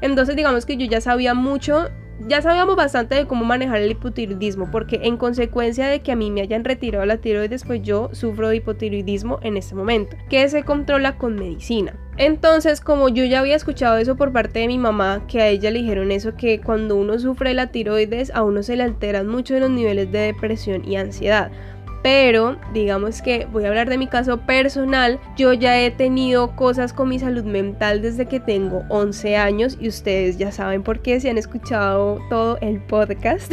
Entonces, 0.02 0.36
digamos 0.36 0.66
que 0.66 0.78
yo 0.78 0.86
ya 0.86 1.02
sabía 1.02 1.34
mucho 1.34 1.88
ya 2.20 2.42
sabíamos 2.42 2.76
bastante 2.76 3.16
de 3.16 3.28
cómo 3.28 3.44
manejar 3.44 3.82
el 3.82 3.92
hipotiroidismo, 3.92 4.72
porque 4.72 5.02
en 5.04 5.18
consecuencia 5.18 5.88
de 5.88 6.00
que 6.00 6.12
a 6.12 6.16
mí 6.16 6.32
me 6.32 6.42
hayan 6.42 6.64
retirado 6.64 7.06
la 7.06 7.18
tiroides, 7.18 7.66
pues 7.66 7.82
yo 7.82 8.10
sufro 8.14 8.50
de 8.50 8.58
hipotiroidismo 8.58 9.40
en 9.42 9.58
este 9.58 9.76
momento, 9.76 10.16
que 10.30 10.48
se 10.48 10.64
controla 10.64 11.18
con 11.18 11.36
medicina. 11.36 12.00
Entonces, 12.18 12.80
como 12.80 13.10
yo 13.10 13.26
ya 13.26 13.42
había 13.42 13.58
escuchado 13.58 13.98
eso 13.98 14.16
por 14.16 14.32
parte 14.32 14.60
de 14.60 14.68
mi 14.68 14.78
mamá, 14.78 15.24
que 15.28 15.42
a 15.42 15.48
ella 15.50 15.72
le 15.72 15.80
dijeron 15.80 16.12
eso, 16.12 16.36
que 16.36 16.62
cuando 16.62 16.96
uno 16.96 17.20
sufre 17.20 17.54
la 17.54 17.68
tiroides, 17.68 18.32
a 18.34 18.44
uno 18.44 18.64
se 18.64 18.78
le 18.78 18.84
alteran 18.84 19.28
mucho 19.28 19.60
los 19.60 19.70
niveles 19.70 20.12
de 20.12 20.20
depresión 20.20 20.88
y 20.88 20.96
ansiedad 20.96 21.52
pero 22.06 22.56
digamos 22.72 23.24
que 23.24 23.48
voy 23.52 23.66
a 23.66 23.70
hablar 23.70 23.90
de 23.90 23.98
mi 23.98 24.06
caso 24.06 24.38
personal. 24.38 25.20
Yo 25.36 25.54
ya 25.54 25.82
he 25.82 25.90
tenido 25.90 26.56
cosas 26.56 26.94
con 26.94 27.10
mi 27.10 27.18
salud 27.18 27.46
mental 27.46 28.04
desde 28.04 28.28
que 28.28 28.40
tengo 28.40 28.84
11 28.90 29.38
años 29.38 29.76
y 29.82 29.88
ustedes 29.88 30.38
ya 30.38 30.52
saben 30.52 30.84
por 30.84 31.00
qué, 31.00 31.20
si 31.20 31.30
han 31.30 31.40
escuchado 31.40 32.20
todo 32.30 32.60
el 32.62 32.80
podcast, 32.80 33.52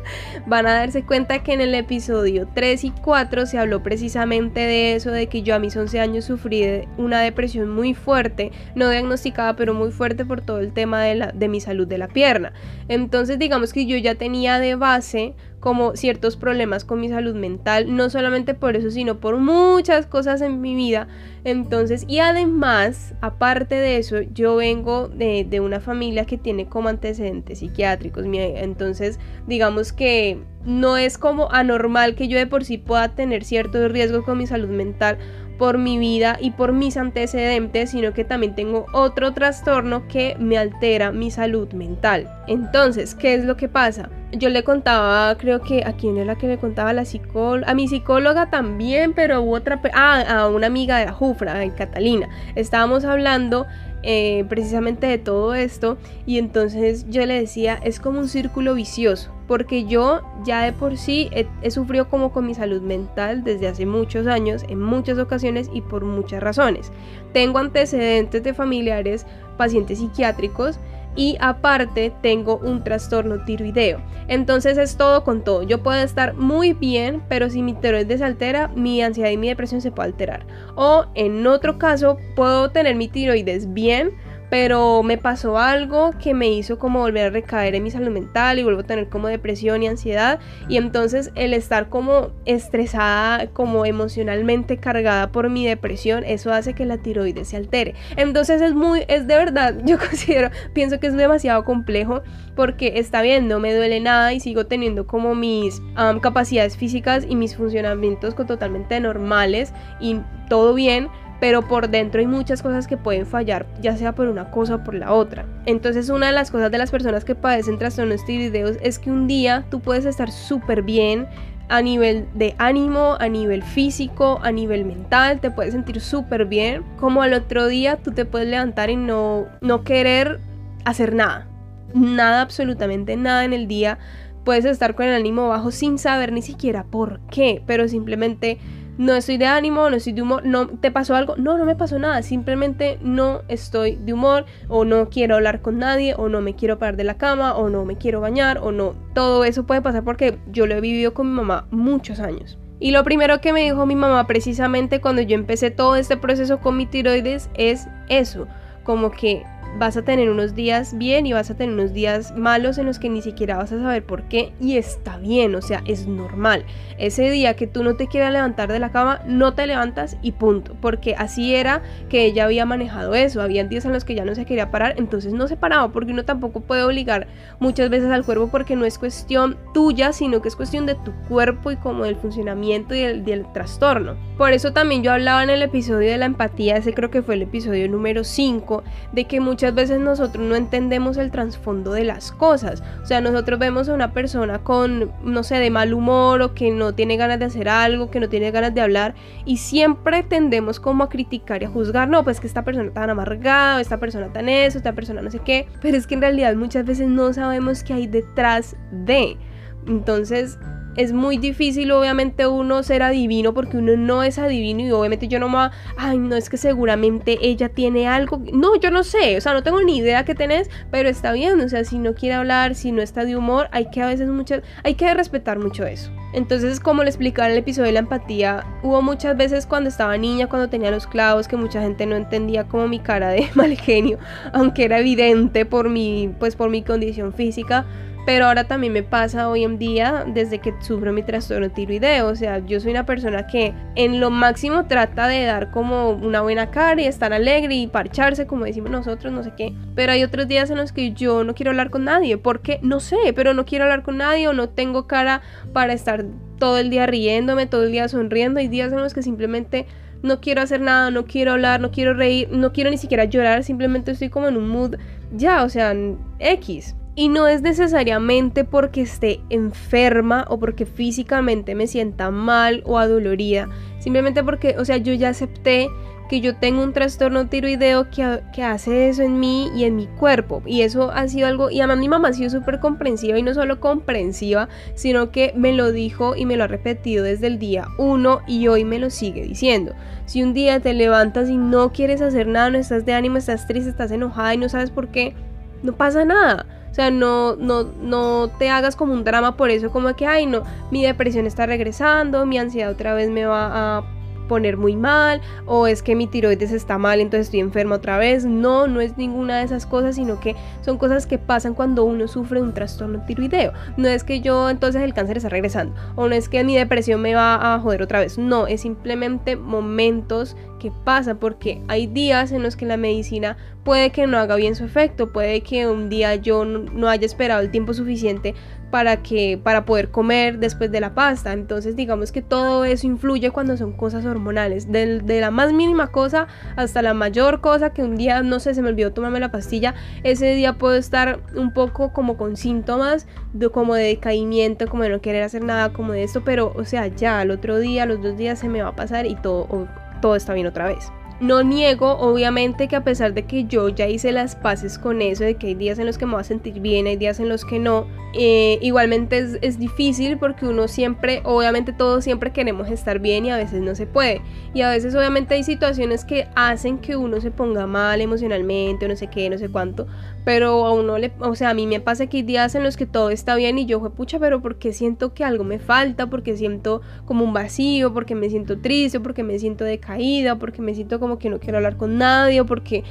van 0.46 0.66
a 0.66 0.74
darse 0.74 1.02
cuenta 1.06 1.42
que 1.42 1.54
en 1.54 1.62
el 1.62 1.74
episodio 1.74 2.46
3 2.54 2.84
y 2.84 2.90
4 2.90 3.46
se 3.46 3.56
habló 3.56 3.82
precisamente 3.82 4.60
de 4.60 4.96
eso, 4.96 5.10
de 5.10 5.28
que 5.28 5.40
yo 5.40 5.54
a 5.54 5.58
mis 5.58 5.74
11 5.74 5.98
años 5.98 6.26
sufrí 6.26 6.60
de 6.60 6.88
una 6.98 7.22
depresión 7.22 7.70
muy 7.70 7.94
fuerte, 7.94 8.52
no 8.74 8.90
diagnosticada, 8.90 9.56
pero 9.56 9.72
muy 9.72 9.92
fuerte 9.92 10.26
por 10.26 10.42
todo 10.42 10.58
el 10.58 10.74
tema 10.74 11.02
de, 11.02 11.14
la, 11.14 11.32
de 11.32 11.48
mi 11.48 11.62
salud 11.62 11.88
de 11.88 11.96
la 11.96 12.08
pierna. 12.08 12.52
Entonces 12.88 13.38
digamos 13.38 13.72
que 13.72 13.86
yo 13.86 13.96
ya 13.96 14.14
tenía 14.14 14.58
de 14.58 14.74
base 14.74 15.34
como 15.64 15.96
ciertos 15.96 16.36
problemas 16.36 16.84
con 16.84 17.00
mi 17.00 17.08
salud 17.08 17.34
mental, 17.34 17.96
no 17.96 18.10
solamente 18.10 18.52
por 18.52 18.76
eso, 18.76 18.90
sino 18.90 19.18
por 19.18 19.38
muchas 19.38 20.04
cosas 20.04 20.42
en 20.42 20.60
mi 20.60 20.74
vida. 20.74 21.08
Entonces, 21.42 22.04
y 22.06 22.18
además, 22.18 23.14
aparte 23.22 23.74
de 23.74 23.96
eso, 23.96 24.20
yo 24.20 24.56
vengo 24.56 25.08
de, 25.08 25.46
de 25.48 25.60
una 25.60 25.80
familia 25.80 26.26
que 26.26 26.36
tiene 26.36 26.66
como 26.66 26.90
antecedentes 26.90 27.60
psiquiátricos. 27.60 28.26
Entonces, 28.26 29.18
digamos 29.46 29.94
que 29.94 30.38
no 30.66 30.98
es 30.98 31.16
como 31.16 31.50
anormal 31.50 32.14
que 32.14 32.28
yo 32.28 32.36
de 32.36 32.46
por 32.46 32.66
sí 32.66 32.76
pueda 32.76 33.14
tener 33.14 33.42
ciertos 33.42 33.90
riesgos 33.90 34.22
con 34.24 34.36
mi 34.36 34.46
salud 34.46 34.68
mental 34.68 35.16
por 35.58 35.78
mi 35.78 35.98
vida 35.98 36.36
y 36.40 36.50
por 36.52 36.72
mis 36.72 36.96
antecedentes, 36.96 37.90
sino 37.90 38.12
que 38.12 38.24
también 38.24 38.54
tengo 38.54 38.86
otro 38.92 39.32
trastorno 39.32 40.06
que 40.08 40.36
me 40.38 40.58
altera 40.58 41.12
mi 41.12 41.30
salud 41.30 41.72
mental. 41.72 42.30
Entonces, 42.46 43.14
¿qué 43.14 43.34
es 43.34 43.44
lo 43.44 43.56
que 43.56 43.68
pasa? 43.68 44.10
Yo 44.32 44.48
le 44.48 44.64
contaba, 44.64 45.36
creo 45.38 45.60
que 45.60 45.84
a 45.84 45.92
quién 45.92 46.18
era 46.18 46.36
que 46.36 46.48
le 46.48 46.58
contaba 46.58 46.92
la 46.92 47.04
psicóloga, 47.04 47.70
a 47.70 47.74
mi 47.74 47.86
psicóloga 47.86 48.50
también, 48.50 49.12
pero 49.12 49.42
hubo 49.42 49.52
otra, 49.52 49.80
ah, 49.94 50.20
a 50.22 50.48
una 50.48 50.66
amiga 50.66 50.98
de 50.98 51.06
la 51.06 51.12
Jufra, 51.12 51.62
Catalina. 51.76 52.28
Estábamos 52.56 53.04
hablando 53.04 53.66
eh, 54.06 54.44
precisamente 54.50 55.06
de 55.06 55.16
todo 55.16 55.54
esto 55.54 55.96
y 56.26 56.36
entonces 56.36 57.06
yo 57.08 57.24
le 57.24 57.40
decía, 57.40 57.80
es 57.82 58.00
como 58.00 58.18
un 58.20 58.28
círculo 58.28 58.74
vicioso, 58.74 59.30
porque 59.48 59.86
yo 59.86 60.20
ya 60.44 60.62
de 60.62 60.74
por 60.74 60.98
sí 60.98 61.30
he, 61.32 61.70
sufrido 61.70 62.10
como 62.10 62.30
con 62.30 62.46
mi 62.46 62.54
salud 62.54 62.82
mental 62.82 63.44
desde 63.44 63.66
hace 63.66 63.86
muchos 63.86 64.26
años, 64.26 64.62
en 64.68 64.82
muchas 64.82 65.18
ocasiones 65.18 65.70
y 65.72 65.80
por 65.80 66.04
muchas 66.04 66.42
razones. 66.42 66.92
Tengo 67.32 67.58
antecedentes 67.58 68.42
de 68.42 68.52
familiares, 68.52 69.24
pacientes 69.56 69.98
psiquiátricos, 69.98 70.78
y 71.16 71.36
aparte 71.40 72.12
tengo 72.22 72.58
un 72.58 72.82
trastorno 72.82 73.44
tiroideo. 73.44 74.00
Entonces 74.28 74.78
es 74.78 74.96
todo 74.96 75.24
con 75.24 75.44
todo. 75.44 75.62
Yo 75.62 75.82
puedo 75.82 76.02
estar 76.02 76.34
muy 76.34 76.72
bien, 76.72 77.22
pero 77.28 77.50
si 77.50 77.62
mi 77.62 77.74
tiroides 77.74 78.20
se 78.20 78.24
altera, 78.24 78.68
mi 78.68 79.02
ansiedad 79.02 79.30
y 79.30 79.36
mi 79.36 79.48
depresión 79.48 79.80
se 79.80 79.90
puede 79.90 80.08
alterar. 80.08 80.46
O 80.74 81.06
en 81.14 81.46
otro 81.46 81.78
caso, 81.78 82.18
puedo 82.34 82.70
tener 82.70 82.96
mi 82.96 83.08
tiroides 83.08 83.72
bien, 83.72 84.12
pero 84.54 85.02
me 85.02 85.18
pasó 85.18 85.58
algo 85.58 86.12
que 86.22 86.32
me 86.32 86.46
hizo 86.48 86.78
como 86.78 87.00
volver 87.00 87.26
a 87.26 87.30
recaer 87.30 87.74
en 87.74 87.82
mi 87.82 87.90
salud 87.90 88.12
mental 88.12 88.60
y 88.60 88.62
vuelvo 88.62 88.82
a 88.82 88.84
tener 88.84 89.08
como 89.08 89.26
depresión 89.26 89.82
y 89.82 89.88
ansiedad 89.88 90.38
y 90.68 90.76
entonces 90.76 91.32
el 91.34 91.54
estar 91.54 91.88
como 91.88 92.30
estresada, 92.44 93.48
como 93.48 93.84
emocionalmente 93.84 94.76
cargada 94.76 95.32
por 95.32 95.50
mi 95.50 95.66
depresión, 95.66 96.22
eso 96.22 96.52
hace 96.52 96.72
que 96.72 96.86
la 96.86 96.98
tiroides 96.98 97.48
se 97.48 97.56
altere. 97.56 97.96
Entonces 98.16 98.62
es 98.62 98.74
muy, 98.74 99.02
es 99.08 99.26
de 99.26 99.34
verdad, 99.34 99.74
yo 99.84 99.98
considero, 99.98 100.50
pienso 100.72 101.00
que 101.00 101.08
es 101.08 101.16
demasiado 101.16 101.64
complejo 101.64 102.22
porque 102.54 103.00
está 103.00 103.22
bien, 103.22 103.48
no 103.48 103.58
me 103.58 103.74
duele 103.74 103.98
nada 103.98 104.34
y 104.34 104.38
sigo 104.38 104.66
teniendo 104.66 105.08
como 105.08 105.34
mis 105.34 105.82
capacidades 106.22 106.76
físicas 106.76 107.26
y 107.28 107.34
mis 107.34 107.56
funcionamientos 107.56 108.36
totalmente 108.36 109.00
normales 109.00 109.72
y 109.98 110.20
todo 110.48 110.74
bien 110.74 111.08
pero 111.44 111.60
por 111.60 111.90
dentro 111.90 112.20
hay 112.22 112.26
muchas 112.26 112.62
cosas 112.62 112.86
que 112.86 112.96
pueden 112.96 113.26
fallar, 113.26 113.66
ya 113.82 113.94
sea 113.98 114.14
por 114.14 114.28
una 114.28 114.50
cosa 114.50 114.76
o 114.76 114.82
por 114.82 114.94
la 114.94 115.12
otra. 115.12 115.44
Entonces 115.66 116.08
una 116.08 116.28
de 116.28 116.32
las 116.32 116.50
cosas 116.50 116.70
de 116.70 116.78
las 116.78 116.90
personas 116.90 117.22
que 117.22 117.34
padecen 117.34 117.76
trastornos 117.76 118.24
tiroideos 118.24 118.78
es 118.80 118.98
que 118.98 119.10
un 119.10 119.26
día 119.26 119.66
tú 119.70 119.80
puedes 119.80 120.06
estar 120.06 120.32
súper 120.32 120.80
bien, 120.80 121.26
a 121.68 121.82
nivel 121.82 122.26
de 122.32 122.54
ánimo, 122.56 123.18
a 123.20 123.28
nivel 123.28 123.62
físico, 123.62 124.40
a 124.42 124.52
nivel 124.52 124.86
mental, 124.86 125.38
te 125.40 125.50
puedes 125.50 125.74
sentir 125.74 126.00
súper 126.00 126.46
bien, 126.46 126.82
como 126.96 127.20
al 127.20 127.34
otro 127.34 127.66
día 127.66 127.96
tú 127.96 128.12
te 128.12 128.24
puedes 128.24 128.48
levantar 128.48 128.88
y 128.88 128.96
no, 128.96 129.44
no 129.60 129.84
querer 129.84 130.40
hacer 130.86 131.14
nada, 131.14 131.46
nada, 131.92 132.40
absolutamente 132.40 133.18
nada 133.18 133.44
en 133.44 133.52
el 133.52 133.68
día, 133.68 133.98
puedes 134.46 134.64
estar 134.64 134.94
con 134.94 135.04
el 135.04 135.14
ánimo 135.14 135.48
bajo 135.48 135.70
sin 135.72 135.98
saber 135.98 136.32
ni 136.32 136.40
siquiera 136.40 136.84
por 136.84 137.20
qué, 137.30 137.62
pero 137.66 137.86
simplemente 137.86 138.58
no 138.98 139.14
estoy 139.14 139.36
de 139.36 139.46
ánimo, 139.46 139.88
no 139.90 139.96
estoy 139.96 140.12
de 140.12 140.22
humor, 140.22 140.44
no 140.44 140.68
te 140.68 140.90
pasó 140.90 141.16
algo, 141.16 141.36
no, 141.36 141.58
no 141.58 141.64
me 141.64 141.76
pasó 141.76 141.98
nada, 141.98 142.22
simplemente 142.22 142.98
no 143.02 143.42
estoy 143.48 143.96
de 143.96 144.12
humor 144.12 144.46
o 144.68 144.84
no 144.84 145.08
quiero 145.08 145.36
hablar 145.36 145.62
con 145.62 145.78
nadie 145.78 146.14
o 146.16 146.28
no 146.28 146.40
me 146.40 146.54
quiero 146.54 146.78
parar 146.78 146.96
de 146.96 147.04
la 147.04 147.16
cama 147.16 147.54
o 147.56 147.68
no 147.68 147.84
me 147.84 147.96
quiero 147.96 148.20
bañar 148.20 148.58
o 148.58 148.72
no, 148.72 148.94
todo 149.14 149.44
eso 149.44 149.66
puede 149.66 149.82
pasar 149.82 150.04
porque 150.04 150.38
yo 150.50 150.66
lo 150.66 150.74
he 150.74 150.80
vivido 150.80 151.14
con 151.14 151.28
mi 151.28 151.34
mamá 151.34 151.66
muchos 151.70 152.20
años. 152.20 152.58
Y 152.80 152.90
lo 152.90 153.04
primero 153.04 153.40
que 153.40 153.52
me 153.52 153.62
dijo 153.62 153.86
mi 153.86 153.94
mamá 153.94 154.26
precisamente 154.26 155.00
cuando 155.00 155.22
yo 155.22 155.36
empecé 155.36 155.70
todo 155.70 155.96
este 155.96 156.16
proceso 156.16 156.58
con 156.58 156.76
mi 156.76 156.86
tiroides 156.86 157.48
es 157.54 157.88
eso, 158.08 158.46
como 158.82 159.10
que 159.10 159.44
vas 159.78 159.96
a 159.96 160.02
tener 160.02 160.30
unos 160.30 160.54
días 160.54 160.96
bien 160.96 161.26
y 161.26 161.32
vas 161.32 161.50
a 161.50 161.56
tener 161.56 161.74
unos 161.74 161.92
días 161.92 162.34
malos 162.36 162.78
en 162.78 162.86
los 162.86 162.98
que 162.98 163.08
ni 163.08 163.22
siquiera 163.22 163.56
vas 163.56 163.72
a 163.72 163.78
saber 163.78 164.04
por 164.04 164.24
qué 164.24 164.52
y 164.60 164.76
está 164.76 165.18
bien, 165.18 165.54
o 165.54 165.62
sea, 165.62 165.82
es 165.86 166.06
normal. 166.06 166.64
Ese 166.98 167.30
día 167.30 167.54
que 167.54 167.66
tú 167.66 167.82
no 167.82 167.96
te 167.96 168.06
quieras 168.06 168.32
levantar 168.32 168.70
de 168.70 168.78
la 168.78 168.92
cama, 168.92 169.20
no 169.26 169.54
te 169.54 169.66
levantas 169.66 170.16
y 170.22 170.32
punto, 170.32 170.76
porque 170.80 171.14
así 171.16 171.54
era 171.54 171.82
que 172.08 172.24
ella 172.24 172.44
había 172.44 172.66
manejado 172.66 173.14
eso, 173.14 173.42
había 173.42 173.64
días 173.64 173.84
en 173.84 173.92
los 173.92 174.04
que 174.04 174.14
ya 174.14 174.24
no 174.24 174.34
se 174.34 174.44
quería 174.44 174.70
parar, 174.70 174.94
entonces 174.96 175.32
no 175.32 175.48
se 175.48 175.56
paraba 175.56 175.90
porque 175.92 176.12
uno 176.12 176.24
tampoco 176.24 176.60
puede 176.60 176.82
obligar 176.82 177.26
muchas 177.58 177.90
veces 177.90 178.10
al 178.10 178.24
cuerpo 178.24 178.48
porque 178.48 178.76
no 178.76 178.84
es 178.84 178.98
cuestión 178.98 179.56
tuya, 179.72 180.12
sino 180.12 180.40
que 180.40 180.48
es 180.48 180.56
cuestión 180.56 180.86
de 180.86 180.94
tu 180.94 181.12
cuerpo 181.28 181.72
y 181.72 181.76
como 181.76 182.04
del 182.04 182.16
funcionamiento 182.16 182.94
y 182.94 183.00
del, 183.00 183.24
del 183.24 183.50
trastorno. 183.52 184.16
Por 184.38 184.52
eso 184.52 184.72
también 184.72 185.02
yo 185.02 185.12
hablaba 185.12 185.42
en 185.42 185.50
el 185.50 185.62
episodio 185.62 186.10
de 186.10 186.18
la 186.18 186.26
empatía, 186.26 186.76
ese 186.76 186.94
creo 186.94 187.10
que 187.10 187.22
fue 187.22 187.34
el 187.34 187.42
episodio 187.42 187.88
número 187.88 188.24
5, 188.24 188.82
de 189.12 189.24
que 189.24 189.40
muchas 189.40 189.63
muchas 189.64 189.74
veces 189.76 189.98
nosotros 189.98 190.46
no 190.46 190.56
entendemos 190.56 191.16
el 191.16 191.30
trasfondo 191.30 191.92
de 191.92 192.04
las 192.04 192.32
cosas. 192.32 192.82
O 193.02 193.06
sea, 193.06 193.22
nosotros 193.22 193.58
vemos 193.58 193.88
a 193.88 193.94
una 193.94 194.12
persona 194.12 194.58
con, 194.58 195.10
no 195.22 195.42
sé, 195.42 195.54
de 195.56 195.70
mal 195.70 195.94
humor 195.94 196.42
o 196.42 196.52
que 196.52 196.70
no 196.70 196.94
tiene 196.94 197.16
ganas 197.16 197.38
de 197.38 197.46
hacer 197.46 197.70
algo, 197.70 198.10
que 198.10 198.20
no 198.20 198.28
tiene 198.28 198.50
ganas 198.50 198.74
de 198.74 198.82
hablar 198.82 199.14
y 199.46 199.56
siempre 199.56 200.22
tendemos 200.22 200.80
como 200.80 201.04
a 201.04 201.08
criticar 201.08 201.62
y 201.62 201.64
a 201.64 201.70
juzgar, 201.70 202.10
no, 202.10 202.24
pues 202.24 202.40
que 202.40 202.46
esta 202.46 202.62
persona 202.62 202.90
tan 202.90 203.08
amargada, 203.08 203.80
esta 203.80 203.98
persona 203.98 204.30
tan 204.34 204.50
eso, 204.50 204.76
esta 204.76 204.92
persona 204.92 205.22
no 205.22 205.30
sé 205.30 205.38
qué, 205.38 205.66
pero 205.80 205.96
es 205.96 206.06
que 206.06 206.12
en 206.12 206.20
realidad 206.20 206.54
muchas 206.56 206.84
veces 206.84 207.08
no 207.08 207.32
sabemos 207.32 207.82
qué 207.84 207.94
hay 207.94 208.06
detrás 208.06 208.76
de. 208.92 209.38
Entonces, 209.86 210.58
es 210.96 211.12
muy 211.12 211.38
difícil 211.38 211.90
obviamente 211.92 212.46
uno 212.46 212.82
ser 212.82 213.02
adivino 213.02 213.54
porque 213.54 213.78
uno 213.78 213.96
no 213.96 214.22
es 214.22 214.38
adivino 214.38 214.80
y 214.80 214.90
obviamente 214.90 215.28
yo 215.28 215.38
no 215.38 215.48
me 215.48 215.54
ay, 215.96 216.18
no 216.18 216.36
es 216.36 216.50
que 216.50 216.56
seguramente 216.56 217.38
ella 217.42 217.68
tiene 217.68 218.08
algo, 218.08 218.40
no, 218.52 218.76
yo 218.76 218.90
no 218.90 219.04
sé, 219.04 219.36
o 219.36 219.40
sea, 219.40 219.52
no 219.52 219.62
tengo 219.62 219.82
ni 219.82 219.98
idea 219.98 220.24
qué 220.24 220.34
tenés, 220.34 220.68
pero 220.90 221.08
está 221.08 221.32
bien, 221.32 221.60
o 221.60 221.68
sea, 221.68 221.84
si 221.84 221.98
no 221.98 222.14
quiere 222.14 222.34
hablar, 222.34 222.74
si 222.74 222.92
no 222.92 223.02
está 223.02 223.24
de 223.24 223.36
humor, 223.36 223.68
hay 223.72 223.90
que 223.90 224.02
a 224.02 224.06
veces 224.06 224.28
muchas, 224.28 224.62
hay 224.82 224.94
que 224.94 225.12
respetar 225.14 225.58
mucho 225.58 225.86
eso. 225.86 226.10
Entonces, 226.32 226.80
como 226.80 227.04
le 227.04 227.10
explicaba 227.10 227.46
en 227.46 227.52
el 227.52 227.58
episodio 227.58 227.86
de 227.86 227.92
la 227.92 228.00
empatía, 228.00 228.66
hubo 228.82 229.00
muchas 229.02 229.36
veces 229.36 229.66
cuando 229.66 229.88
estaba 229.88 230.16
niña, 230.16 230.48
cuando 230.48 230.68
tenía 230.68 230.90
los 230.90 231.06
clavos, 231.06 231.46
que 231.46 231.56
mucha 231.56 231.80
gente 231.80 232.06
no 232.06 232.16
entendía 232.16 232.64
como 232.64 232.88
mi 232.88 232.98
cara 232.98 233.28
de 233.28 233.48
mal 233.54 233.76
genio, 233.76 234.18
aunque 234.52 234.84
era 234.84 234.98
evidente 234.98 235.64
por 235.64 235.88
mi, 235.88 236.34
pues 236.40 236.56
por 236.56 236.70
mi 236.70 236.82
condición 236.82 237.32
física, 237.32 237.86
pero 238.26 238.46
ahora 238.46 238.64
también 238.64 238.92
me 238.92 239.02
pasa 239.02 239.48
hoy 239.48 239.64
en 239.64 239.78
día 239.78 240.24
desde 240.26 240.58
que 240.58 240.74
sufro 240.80 241.12
mi 241.12 241.22
trastorno 241.22 241.70
tiroideo. 241.70 242.28
O 242.28 242.36
sea, 242.36 242.58
yo 242.58 242.80
soy 242.80 242.92
una 242.92 243.04
persona 243.04 243.46
que 243.46 243.74
en 243.96 244.20
lo 244.20 244.30
máximo 244.30 244.86
trata 244.86 245.28
de 245.28 245.44
dar 245.44 245.70
como 245.70 246.10
una 246.10 246.40
buena 246.40 246.70
cara 246.70 247.00
y 247.02 247.06
estar 247.06 247.32
alegre 247.32 247.74
y 247.74 247.86
parcharse, 247.86 248.46
como 248.46 248.64
decimos 248.64 248.90
nosotros, 248.90 249.32
no 249.32 249.42
sé 249.42 249.52
qué. 249.56 249.74
Pero 249.94 250.12
hay 250.12 250.24
otros 250.24 250.48
días 250.48 250.70
en 250.70 250.78
los 250.78 250.92
que 250.92 251.12
yo 251.12 251.44
no 251.44 251.54
quiero 251.54 251.70
hablar 251.70 251.90
con 251.90 252.04
nadie. 252.04 252.38
Porque 252.38 252.78
no 252.82 253.00
sé, 253.00 253.32
pero 253.34 253.52
no 253.52 253.66
quiero 253.66 253.84
hablar 253.84 254.02
con 254.02 254.16
nadie 254.16 254.48
o 254.48 254.52
no 254.52 254.68
tengo 254.68 255.06
cara 255.06 255.42
para 255.72 255.92
estar 255.92 256.24
todo 256.58 256.78
el 256.78 256.88
día 256.88 257.06
riéndome, 257.06 257.66
todo 257.66 257.84
el 257.84 257.92
día 257.92 258.08
sonriendo. 258.08 258.60
Hay 258.60 258.68
días 258.68 258.92
en 258.92 259.00
los 259.00 259.12
que 259.12 259.22
simplemente 259.22 259.86
no 260.22 260.40
quiero 260.40 260.62
hacer 260.62 260.80
nada, 260.80 261.10
no 261.10 261.26
quiero 261.26 261.52
hablar, 261.52 261.80
no 261.80 261.90
quiero 261.90 262.14
reír, 262.14 262.48
no 262.50 262.72
quiero 262.72 262.90
ni 262.90 262.96
siquiera 262.96 263.24
llorar, 263.24 263.62
simplemente 263.62 264.12
estoy 264.12 264.30
como 264.30 264.48
en 264.48 264.56
un 264.56 264.68
mood 264.68 264.96
ya, 265.36 265.64
o 265.64 265.68
sea, 265.68 265.94
X. 266.38 266.96
Y 267.16 267.28
no 267.28 267.46
es 267.46 267.62
necesariamente 267.62 268.64
porque 268.64 269.02
esté 269.02 269.40
enferma 269.48 270.44
o 270.48 270.58
porque 270.58 270.84
físicamente 270.84 271.76
me 271.76 271.86
sienta 271.86 272.30
mal 272.30 272.82
o 272.86 272.98
adolorida. 272.98 273.68
Simplemente 274.00 274.42
porque, 274.42 274.76
o 274.78 274.84
sea, 274.84 274.96
yo 274.96 275.12
ya 275.12 275.28
acepté 275.28 275.88
que 276.28 276.40
yo 276.40 276.56
tengo 276.56 276.82
un 276.82 276.92
trastorno 276.92 277.46
tiroideo 277.46 278.10
que, 278.10 278.40
que, 278.52 278.62
hace 278.62 279.08
eso 279.08 279.22
en 279.22 279.38
mí 279.38 279.70
y 279.76 279.84
en 279.84 279.94
mi 279.94 280.06
cuerpo. 280.06 280.62
Y 280.66 280.80
eso 280.80 281.10
ha 281.12 281.28
sido 281.28 281.46
algo, 281.46 281.70
y 281.70 281.80
además 281.80 281.98
mi 281.98 282.08
mamá 282.08 282.28
ha 282.28 282.32
sido 282.32 282.50
súper 282.50 282.80
comprensiva 282.80 283.38
y 283.38 283.42
no 283.42 283.54
solo 283.54 283.78
comprensiva, 283.78 284.68
sino 284.94 285.30
que 285.30 285.52
me 285.54 285.72
lo 285.72 285.92
dijo 285.92 286.34
y 286.34 286.46
me 286.46 286.56
lo 286.56 286.64
ha 286.64 286.68
repetido 286.68 287.24
desde 287.24 287.46
el 287.46 287.58
día 287.58 287.88
uno 287.98 288.40
y 288.46 288.66
hoy 288.68 288.84
me 288.84 288.98
lo 288.98 289.10
sigue 289.10 289.42
diciendo. 289.42 289.94
Si 290.24 290.42
un 290.42 290.54
día 290.54 290.80
te 290.80 290.94
levantas 290.94 291.50
y 291.50 291.58
no 291.58 291.92
quieres 291.92 292.22
hacer 292.22 292.46
nada, 292.46 292.70
no 292.70 292.78
estás 292.78 293.04
de 293.04 293.12
ánimo, 293.12 293.36
estás 293.36 293.66
triste, 293.66 293.90
estás 293.90 294.10
enojada 294.10 294.54
y 294.54 294.58
no 294.58 294.68
sabes 294.68 294.90
por 294.90 295.08
qué, 295.08 295.34
no 295.82 295.92
pasa 295.92 296.24
nada 296.24 296.66
o 296.94 296.96
sea, 296.96 297.10
no, 297.10 297.56
no, 297.56 297.82
no 297.82 298.50
te 298.56 298.70
hagas 298.70 298.94
como 298.94 299.14
un 299.14 299.24
drama 299.24 299.56
por 299.56 299.70
eso, 299.70 299.90
como 299.90 300.14
que, 300.14 300.28
ay, 300.28 300.46
no, 300.46 300.62
mi 300.92 301.02
depresión 301.02 301.44
está 301.44 301.66
regresando, 301.66 302.46
mi 302.46 302.56
ansiedad 302.56 302.88
otra 302.88 303.14
vez 303.14 303.30
me 303.30 303.46
va 303.46 303.98
a 303.98 304.04
poner 304.48 304.76
muy 304.76 304.96
mal 304.96 305.40
o 305.66 305.86
es 305.86 306.02
que 306.02 306.14
mi 306.14 306.26
tiroides 306.26 306.72
está 306.72 306.98
mal 306.98 307.20
entonces 307.20 307.46
estoy 307.46 307.60
enferma 307.60 307.96
otra 307.96 308.18
vez. 308.18 308.44
No 308.44 308.86
no 308.86 309.00
es 309.00 309.16
ninguna 309.16 309.58
de 309.58 309.64
esas 309.64 309.86
cosas 309.86 310.16
sino 310.16 310.40
que 310.40 310.54
son 310.82 310.98
cosas 310.98 311.26
que 311.26 311.38
pasan 311.38 311.74
cuando 311.74 312.04
uno 312.04 312.28
sufre 312.28 312.60
un 312.60 312.72
trastorno 312.72 313.24
tiroideo. 313.26 313.72
No 313.96 314.08
es 314.08 314.24
que 314.24 314.40
yo 314.40 314.70
entonces 314.70 315.02
el 315.02 315.14
cáncer 315.14 315.36
está 315.36 315.48
regresando 315.48 315.94
o 316.16 316.28
no 316.28 316.34
es 316.34 316.48
que 316.48 316.64
mi 316.64 316.76
depresión 316.76 317.20
me 317.20 317.34
va 317.34 317.74
a 317.74 317.80
joder 317.80 318.02
otra 318.02 318.20
vez. 318.20 318.38
No 318.38 318.66
es 318.66 318.82
simplemente 318.82 319.56
momentos 319.56 320.56
que 320.78 320.92
pasa 321.04 321.36
porque 321.36 321.80
hay 321.88 322.06
días 322.06 322.52
en 322.52 322.62
los 322.62 322.76
que 322.76 322.84
la 322.84 322.96
medicina 322.96 323.56
puede 323.84 324.10
que 324.10 324.26
no 324.26 324.38
haga 324.38 324.56
bien 324.56 324.74
su 324.74 324.84
efecto, 324.84 325.32
puede 325.32 325.60
que 325.62 325.86
un 325.86 326.08
día 326.08 326.34
yo 326.34 326.64
no 326.64 327.08
haya 327.08 327.26
esperado 327.26 327.62
el 327.62 327.70
tiempo 327.70 327.94
suficiente 327.94 328.54
para 328.94 329.24
que 329.24 329.58
para 329.60 329.84
poder 329.84 330.12
comer 330.12 330.60
después 330.60 330.88
de 330.92 331.00
la 331.00 331.16
pasta. 331.16 331.52
Entonces, 331.52 331.96
digamos 331.96 332.30
que 332.30 332.42
todo 332.42 332.84
eso 332.84 333.08
influye 333.08 333.50
cuando 333.50 333.76
son 333.76 333.90
cosas 333.90 334.24
hormonales, 334.24 334.92
de, 334.92 335.18
de, 335.18 335.40
la 335.40 335.50
más 335.50 335.72
mínima 335.72 336.12
cosa 336.12 336.46
hasta 336.76 337.02
la 337.02 337.12
mayor 337.12 337.60
cosa 337.60 337.90
que 337.92 338.04
un 338.04 338.14
día 338.14 338.44
no 338.44 338.60
sé, 338.60 338.72
se 338.72 338.82
me 338.82 338.90
olvidó 338.90 339.12
tomarme 339.12 339.40
la 339.40 339.50
pastilla, 339.50 339.96
ese 340.22 340.54
día 340.54 340.74
puedo 340.74 340.94
estar 340.94 341.40
un 341.56 341.72
poco 341.72 342.12
como 342.12 342.36
con 342.36 342.56
síntomas 342.56 343.26
de 343.52 343.68
como 343.68 343.96
de 343.96 344.04
decaimiento, 344.04 344.86
como 344.86 345.02
de 345.02 345.08
no 345.08 345.20
querer 345.20 345.42
hacer 345.42 345.64
nada 345.64 345.92
como 345.92 346.12
de 346.12 346.22
esto, 346.22 346.42
pero 346.44 346.72
o 346.76 346.84
sea, 346.84 347.08
ya 347.08 347.40
al 347.40 347.50
otro 347.50 347.80
día, 347.80 348.06
los 348.06 348.22
dos 348.22 348.36
días 348.36 348.60
se 348.60 348.68
me 348.68 348.80
va 348.80 348.90
a 348.90 348.94
pasar 348.94 349.26
y 349.26 349.34
todo 349.34 349.88
todo 350.20 350.36
está 350.36 350.54
bien 350.54 350.68
otra 350.68 350.86
vez. 350.86 351.10
No 351.40 351.62
niego, 351.62 352.16
obviamente, 352.18 352.86
que 352.88 352.96
a 352.96 353.04
pesar 353.04 353.34
de 353.34 353.44
que 353.44 353.64
yo 353.64 353.88
ya 353.88 354.06
hice 354.06 354.30
las 354.30 354.54
paces 354.54 354.98
con 354.98 355.20
eso, 355.20 355.44
de 355.44 355.56
que 355.56 355.68
hay 355.68 355.74
días 355.74 355.98
en 355.98 356.06
los 356.06 356.16
que 356.16 356.26
me 356.26 356.32
voy 356.32 356.40
a 356.40 356.44
sentir 356.44 356.80
bien, 356.80 357.06
hay 357.06 357.16
días 357.16 357.40
en 357.40 357.48
los 357.48 357.64
que 357.64 357.78
no, 357.80 358.06
eh, 358.34 358.78
igualmente 358.82 359.58
es, 359.60 359.78
difícil 359.78 360.38
porque 360.38 360.66
uno 360.66 360.88
siempre, 360.88 361.40
obviamente 361.44 361.92
todos 361.92 362.24
siempre 362.24 362.52
queremos 362.52 362.88
estar 362.88 363.18
bien 363.18 363.46
y 363.46 363.50
a 363.50 363.56
veces 363.56 363.80
no 363.80 363.94
se 363.94 364.06
puede. 364.06 364.42
Y 364.74 364.82
a 364.82 364.90
veces 364.90 365.14
obviamente 365.14 365.54
hay 365.54 365.64
situaciones 365.64 366.24
que 366.24 366.46
hacen 366.54 366.98
que 366.98 367.16
uno 367.16 367.40
se 367.40 367.50
ponga 367.50 367.86
mal 367.86 368.20
emocionalmente 368.20 369.08
no 369.08 369.16
sé 369.16 369.28
qué, 369.28 369.50
no 369.50 369.58
sé 369.58 369.68
cuánto, 369.68 370.06
pero 370.44 370.84
a 370.84 370.92
uno 370.92 371.18
le, 371.18 371.32
o 371.40 371.54
sea, 371.54 371.70
a 371.70 371.74
mí 371.74 371.86
me 371.86 372.00
pasa 372.00 372.26
que 372.26 372.38
hay 372.38 372.42
días 372.42 372.74
en 372.74 372.82
los 372.82 372.96
que 372.96 373.06
todo 373.06 373.30
está 373.30 373.56
bien 373.56 373.78
y 373.78 373.86
yo, 373.86 374.00
pucha, 374.10 374.38
pero 374.38 374.60
porque 374.60 374.92
siento 374.92 375.32
que 375.32 375.44
algo 375.44 375.64
me 375.64 375.78
falta, 375.78 376.28
porque 376.28 376.56
siento 376.56 377.00
como 377.24 377.44
un 377.44 377.52
vacío, 377.52 378.12
porque 378.12 378.34
me 378.34 378.50
siento 378.50 378.78
triste, 378.78 379.20
porque 379.20 379.42
me 379.42 379.58
siento 379.58 379.84
decaída, 379.84 380.58
porque 380.58 380.82
me 380.82 380.94
siento 380.94 381.18
como 381.18 381.23
que 381.38 381.50
no 381.50 381.60
quiero 381.60 381.78
hablar 381.78 381.96
con 381.96 382.18
nadie, 382.18 382.64
porque 382.64 383.04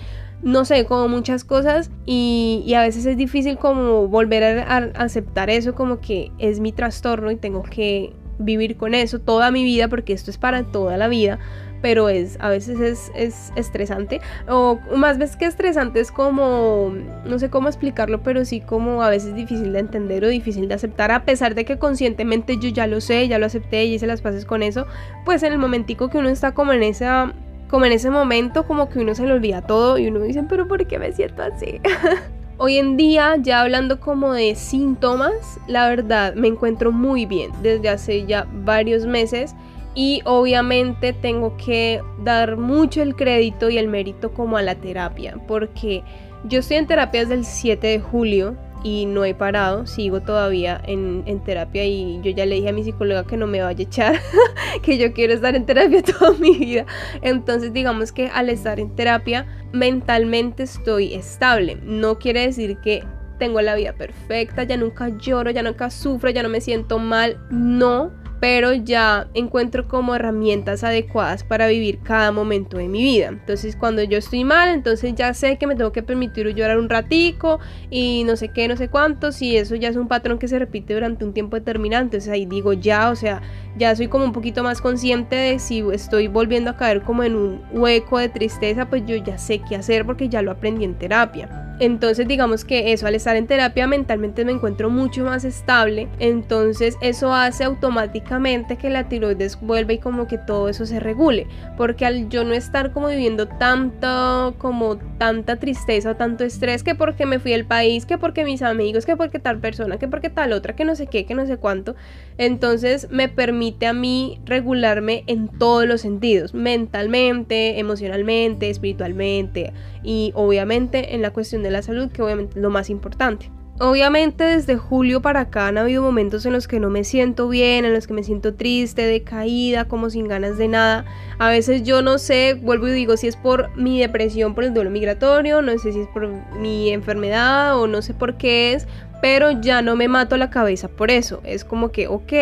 no 0.44 0.66
sé, 0.66 0.86
como 0.86 1.08
muchas 1.08 1.46
cosas 1.46 1.90
y, 2.06 2.74
a 2.76 2.82
veces 2.82 3.06
es 3.06 3.18
difícil 3.18 3.58
como 3.58 4.08
volver 4.08 4.60
a, 4.60 4.78
aceptar 4.96 5.50
eso 5.50 5.74
como 5.74 6.00
que 6.00 6.32
es 6.38 6.60
mi 6.60 6.72
trastorno 6.74 7.32
y 7.32 7.38
tengo 7.38 7.64
que 7.64 8.14
vivir 8.40 8.76
con 8.76 8.94
eso 8.94 9.20
toda 9.20 9.52
mi 9.52 9.64
vida 9.64 9.88
porque 9.88 10.12
esto 10.12 10.32
es 10.32 10.38
para 10.38 10.64
toda 10.64 10.98
la 10.98 11.08
vida 11.08 11.40
pero 11.84 12.10
es 12.10 12.38
a 12.40 12.50
veces 12.50 12.80
es, 12.80 13.12
es, 13.16 13.54
estresante 13.56 14.22
o 14.50 14.80
más 14.96 15.18
veces 15.18 15.38
que 15.38 15.46
estresante 15.46 16.00
es 16.00 16.12
como 16.12 16.92
no 17.26 17.40
sé 17.40 17.50
cómo 17.50 17.68
explicarlo 17.68 18.24
pero 18.24 18.44
sí 18.44 18.60
como 18.60 19.04
a 19.04 19.10
veces 19.10 19.36
difícil 19.36 19.72
de 19.72 19.80
entender 19.80 20.26
o 20.26 20.30
difícil 20.30 20.68
de 20.68 20.74
aceptar 20.74 21.12
a 21.12 21.26
pesar 21.26 21.54
de 21.56 21.64
que 21.64 21.78
conscientemente 21.78 22.58
yo 22.58 22.70
ya 22.70 22.88
lo 22.88 23.02
sé 23.02 23.28
ya 23.28 23.38
lo 23.38 23.46
acepté 23.46 23.86
y 23.86 23.94
hice 23.94 24.08
las 24.08 24.22
paces 24.22 24.46
con 24.46 24.64
eso 24.64 24.88
pues 25.26 25.44
en 25.44 25.54
el 25.54 25.60
momentico 25.60 26.10
que 26.10 26.18
uno 26.18 26.30
está 26.30 26.54
como 26.54 26.74
en 26.74 26.84
esa 26.84 27.34
como 27.74 27.88
en 27.88 27.92
ese 27.92 28.12
momento 28.12 28.68
como 28.68 28.88
que 28.88 29.00
uno 29.00 29.16
se 29.16 29.26
le 29.26 29.34
olvida 29.34 29.64
todo 29.64 29.98
y 29.98 30.06
uno 30.06 30.20
dice, 30.20 30.44
pero 30.48 30.68
¿por 30.68 30.86
qué 30.86 31.00
me 31.00 31.12
siento 31.12 31.42
así? 31.42 31.82
Hoy 32.60 32.78
en 32.78 32.98
día, 32.98 33.36
ya 33.40 33.62
hablando 33.62 34.00
como 34.00 34.32
de 34.32 34.54
síntomas, 34.54 35.60
la 35.66 35.90
verdad 35.90 36.36
me 36.36 36.50
encuentro 36.50 36.92
muy 36.92 37.26
bien 37.26 37.50
desde 37.64 37.90
hace 37.90 38.28
ya 38.28 38.46
varios 38.64 39.08
meses 39.08 39.56
y 39.96 40.22
obviamente 40.26 41.14
tengo 41.14 41.58
que 41.58 42.00
dar 42.24 42.58
mucho 42.58 43.02
el 43.02 43.16
crédito 43.16 43.72
y 43.72 43.80
el 43.80 43.88
mérito 43.88 44.34
como 44.34 44.58
a 44.58 44.62
la 44.62 44.76
terapia, 44.76 45.40
porque 45.48 46.04
yo 46.44 46.60
estoy 46.60 46.78
en 46.78 46.86
terapia 46.86 47.22
desde 47.22 47.34
el 47.34 47.44
7 47.44 47.88
de 47.88 48.00
julio 48.00 48.56
y 48.84 49.06
no 49.06 49.24
he 49.24 49.34
parado, 49.34 49.88
sigo 49.88 50.22
todavía 50.22 50.82
en, 50.86 51.24
terapia 51.46 51.86
y 51.86 52.20
yo 52.22 52.32
ya 52.32 52.46
le 52.46 52.56
dije 52.56 52.70
a 52.70 52.74
mi 52.74 52.84
psicóloga 52.84 53.26
que 53.26 53.38
no 53.38 53.48
me 53.48 53.62
vaya 53.62 53.80
a 53.80 53.88
echar, 53.88 54.20
que 54.84 54.98
yo 54.98 55.14
quiero 55.14 55.34
estar 55.34 55.56
en 55.56 55.66
terapia 55.66 56.04
toda 56.20 56.34
mi 56.34 56.58
vida. 56.58 56.86
Entonces 57.22 57.74
digamos 57.74 58.12
que 58.12 58.28
al 58.28 58.50
estar 58.50 58.80
en 58.80 58.96
terapia 58.96 59.48
mentalmente 59.72 60.64
estoy 60.64 61.14
estable. 61.14 61.78
No 61.84 62.20
quiere 62.20 62.42
decir 62.42 62.78
que 62.78 63.04
tengo 63.40 63.62
la 63.62 63.76
vida 63.76 63.94
perfecta, 63.94 64.64
ya 64.64 64.78
nunca 64.78 65.10
lloro, 65.10 65.52
ya 65.52 65.64
nunca 65.64 65.90
sufro, 65.90 66.30
ya 66.30 66.44
no 66.44 66.50
me 66.50 66.62
siento 66.62 67.00
mal, 67.00 67.38
no 67.50 68.23
pero 68.44 68.74
ya 68.74 69.30
encuentro 69.36 69.88
como 69.88 70.16
herramientas 70.16 70.84
adecuadas 70.84 71.46
para 71.46 71.68
vivir 71.68 72.00
cada 72.00 72.34
momento 72.34 72.76
de 72.76 72.90
mi 72.90 73.02
vida. 73.02 73.30
Entonces 73.30 73.78
cuando 73.78 74.04
yo 74.04 74.18
estoy 74.18 74.44
mal, 74.44 74.68
entonces 74.68 75.16
ya 75.16 75.34
sé 75.34 75.58
que 75.58 75.66
me 75.66 75.78
tengo 75.78 75.94
que 75.94 76.04
permitir 76.04 76.54
llorar 76.54 76.78
un 76.78 76.90
ratico 76.90 77.62
y 77.90 78.26
no 78.26 78.36
sé 78.36 78.50
qué, 78.50 78.68
no 78.68 78.76
sé 78.76 78.90
cuántos, 78.90 79.42
y 79.42 79.56
eso 79.56 79.76
ya 79.76 79.88
es 79.88 79.96
un 79.96 80.10
patrón 80.10 80.40
que 80.40 80.50
se 80.50 80.60
repite 80.60 80.94
durante 80.94 81.24
un 81.24 81.32
tiempo 81.32 81.56
determinado, 81.56 82.04
entonces 82.04 82.30
ahí 82.30 82.46
digo 82.46 82.74
ya, 82.74 83.12
o 83.12 83.16
sea, 83.16 83.42
ya 83.78 83.96
soy 83.96 84.10
como 84.10 84.26
un 84.26 84.34
poquito 84.34 84.62
más 84.62 84.82
consciente 84.82 85.38
de 85.38 85.58
si 85.58 85.80
estoy 85.94 86.28
volviendo 86.28 86.70
a 86.70 86.76
caer 86.76 87.02
como 87.04 87.24
en 87.24 87.38
un 87.38 87.62
hueco 87.72 88.20
de 88.20 88.28
tristeza, 88.28 88.90
pues 88.90 89.06
yo 89.06 89.16
ya 89.16 89.38
sé 89.38 89.60
qué 89.60 89.78
hacer 89.78 90.06
porque 90.06 90.28
ya 90.28 90.42
lo 90.42 90.52
aprendí 90.52 90.84
en 90.84 90.96
terapia. 90.96 91.73
Entonces 91.80 92.28
digamos 92.28 92.66
que 92.66 92.94
eso 92.94 93.08
al 93.08 93.16
estar 93.16 93.36
en 93.36 93.48
terapia 93.48 93.88
mentalmente 93.88 94.46
me 94.46 94.52
encuentro 94.52 94.90
mucho 94.90 95.26
más 95.26 95.44
estable, 95.44 96.08
entonces 96.20 96.98
eso 97.02 97.34
hace 97.34 97.64
automáticamente 97.64 98.78
que 98.78 98.90
la 98.90 99.10
tiroides 99.10 99.60
vuelva 99.60 99.94
y 99.94 99.98
como 99.98 100.28
que 100.28 100.38
todo 100.38 100.70
eso 100.70 100.86
se 100.86 101.00
regule, 101.00 101.48
porque 101.76 102.06
al 102.06 102.30
yo 102.30 102.44
no 102.44 102.54
estar 102.54 102.92
como 102.92 103.08
viviendo 103.08 103.48
tanto 103.48 104.54
como 104.60 104.98
tanta 105.18 105.58
tristeza 105.58 106.12
o 106.12 106.16
tanto 106.16 106.44
estrés 106.44 106.84
que 106.84 106.94
porque 106.94 107.26
me 107.26 107.40
fui 107.40 107.52
del 107.52 107.66
país, 107.66 108.06
que 108.06 108.18
porque 108.18 108.46
mis 108.46 108.62
amigos, 108.62 109.06
que 109.06 109.18
porque 109.18 109.40
tal 109.40 109.60
persona, 109.60 109.98
que 109.98 110.08
porque 110.08 110.30
tal 110.30 110.54
otra, 110.54 110.76
que 110.76 110.86
no 110.86 110.96
sé 110.96 111.08
qué, 111.08 111.26
que 111.26 111.34
no 111.34 111.46
sé 111.48 111.58
cuánto, 111.58 111.96
entonces 112.38 113.08
me 113.10 113.30
permite 113.30 113.88
a 113.88 113.94
mí 113.94 114.40
regularme 114.46 115.24
en 115.26 115.48
todos 115.48 115.88
los 115.88 116.02
sentidos, 116.02 116.54
mentalmente, 116.54 117.80
emocionalmente, 117.80 118.70
espiritualmente 118.70 119.74
y 120.04 120.32
obviamente 120.36 121.16
en 121.16 121.22
la 121.22 121.32
cuestión 121.32 121.64
de 121.64 121.72
la 121.72 121.82
salud, 121.82 122.12
que 122.12 122.22
obviamente 122.22 122.58
es 122.58 122.62
lo 122.62 122.70
más 122.70 122.90
importante. 122.90 123.50
Obviamente 123.80 124.44
desde 124.44 124.78
julio 124.78 125.24
para 125.24 125.42
acá 125.42 125.68
han 125.68 125.80
habido 125.80 126.04
momentos 126.04 126.46
en 126.46 126.54
los 126.54 126.68
que 126.68 126.80
no 126.80 126.92
me 126.92 127.04
siento 127.04 127.50
bien, 127.50 127.86
en 127.86 127.94
los 127.94 128.06
que 128.06 128.14
me 128.14 128.24
siento 128.24 128.54
triste, 128.54 129.02
decaída, 129.08 129.86
como 129.86 130.12
sin 130.12 130.28
ganas 130.28 130.60
de 130.60 130.68
nada. 130.68 131.06
A 131.40 131.50
veces 131.50 131.82
yo 131.82 132.04
no 132.04 132.20
sé, 132.20 132.54
vuelvo 132.54 132.88
y 132.88 132.92
digo 132.92 133.18
si 133.18 133.28
es 133.28 133.36
por 133.36 133.76
mi 133.76 134.00
depresión 134.00 134.54
por 134.54 134.64
el 134.64 134.76
duelo 134.76 134.92
migratorio, 134.92 135.64
no 135.64 135.72
sé 135.80 135.92
si 135.92 136.02
es 136.02 136.08
por 136.10 136.28
mi 136.60 136.92
enfermedad 136.92 137.80
o 137.80 137.88
no 137.88 138.04
sé 138.04 138.14
por 138.14 138.36
qué 138.36 138.74
es, 138.74 138.88
pero 139.24 139.52
ya 139.52 139.82
no 139.82 139.96
me 139.96 140.10
mato 140.10 140.36
la 140.36 140.50
cabeza 140.50 140.90
por 140.90 141.10
eso. 141.10 141.40
Es 141.46 141.64
como 141.64 141.94
que, 141.94 142.10
ok, 142.10 142.34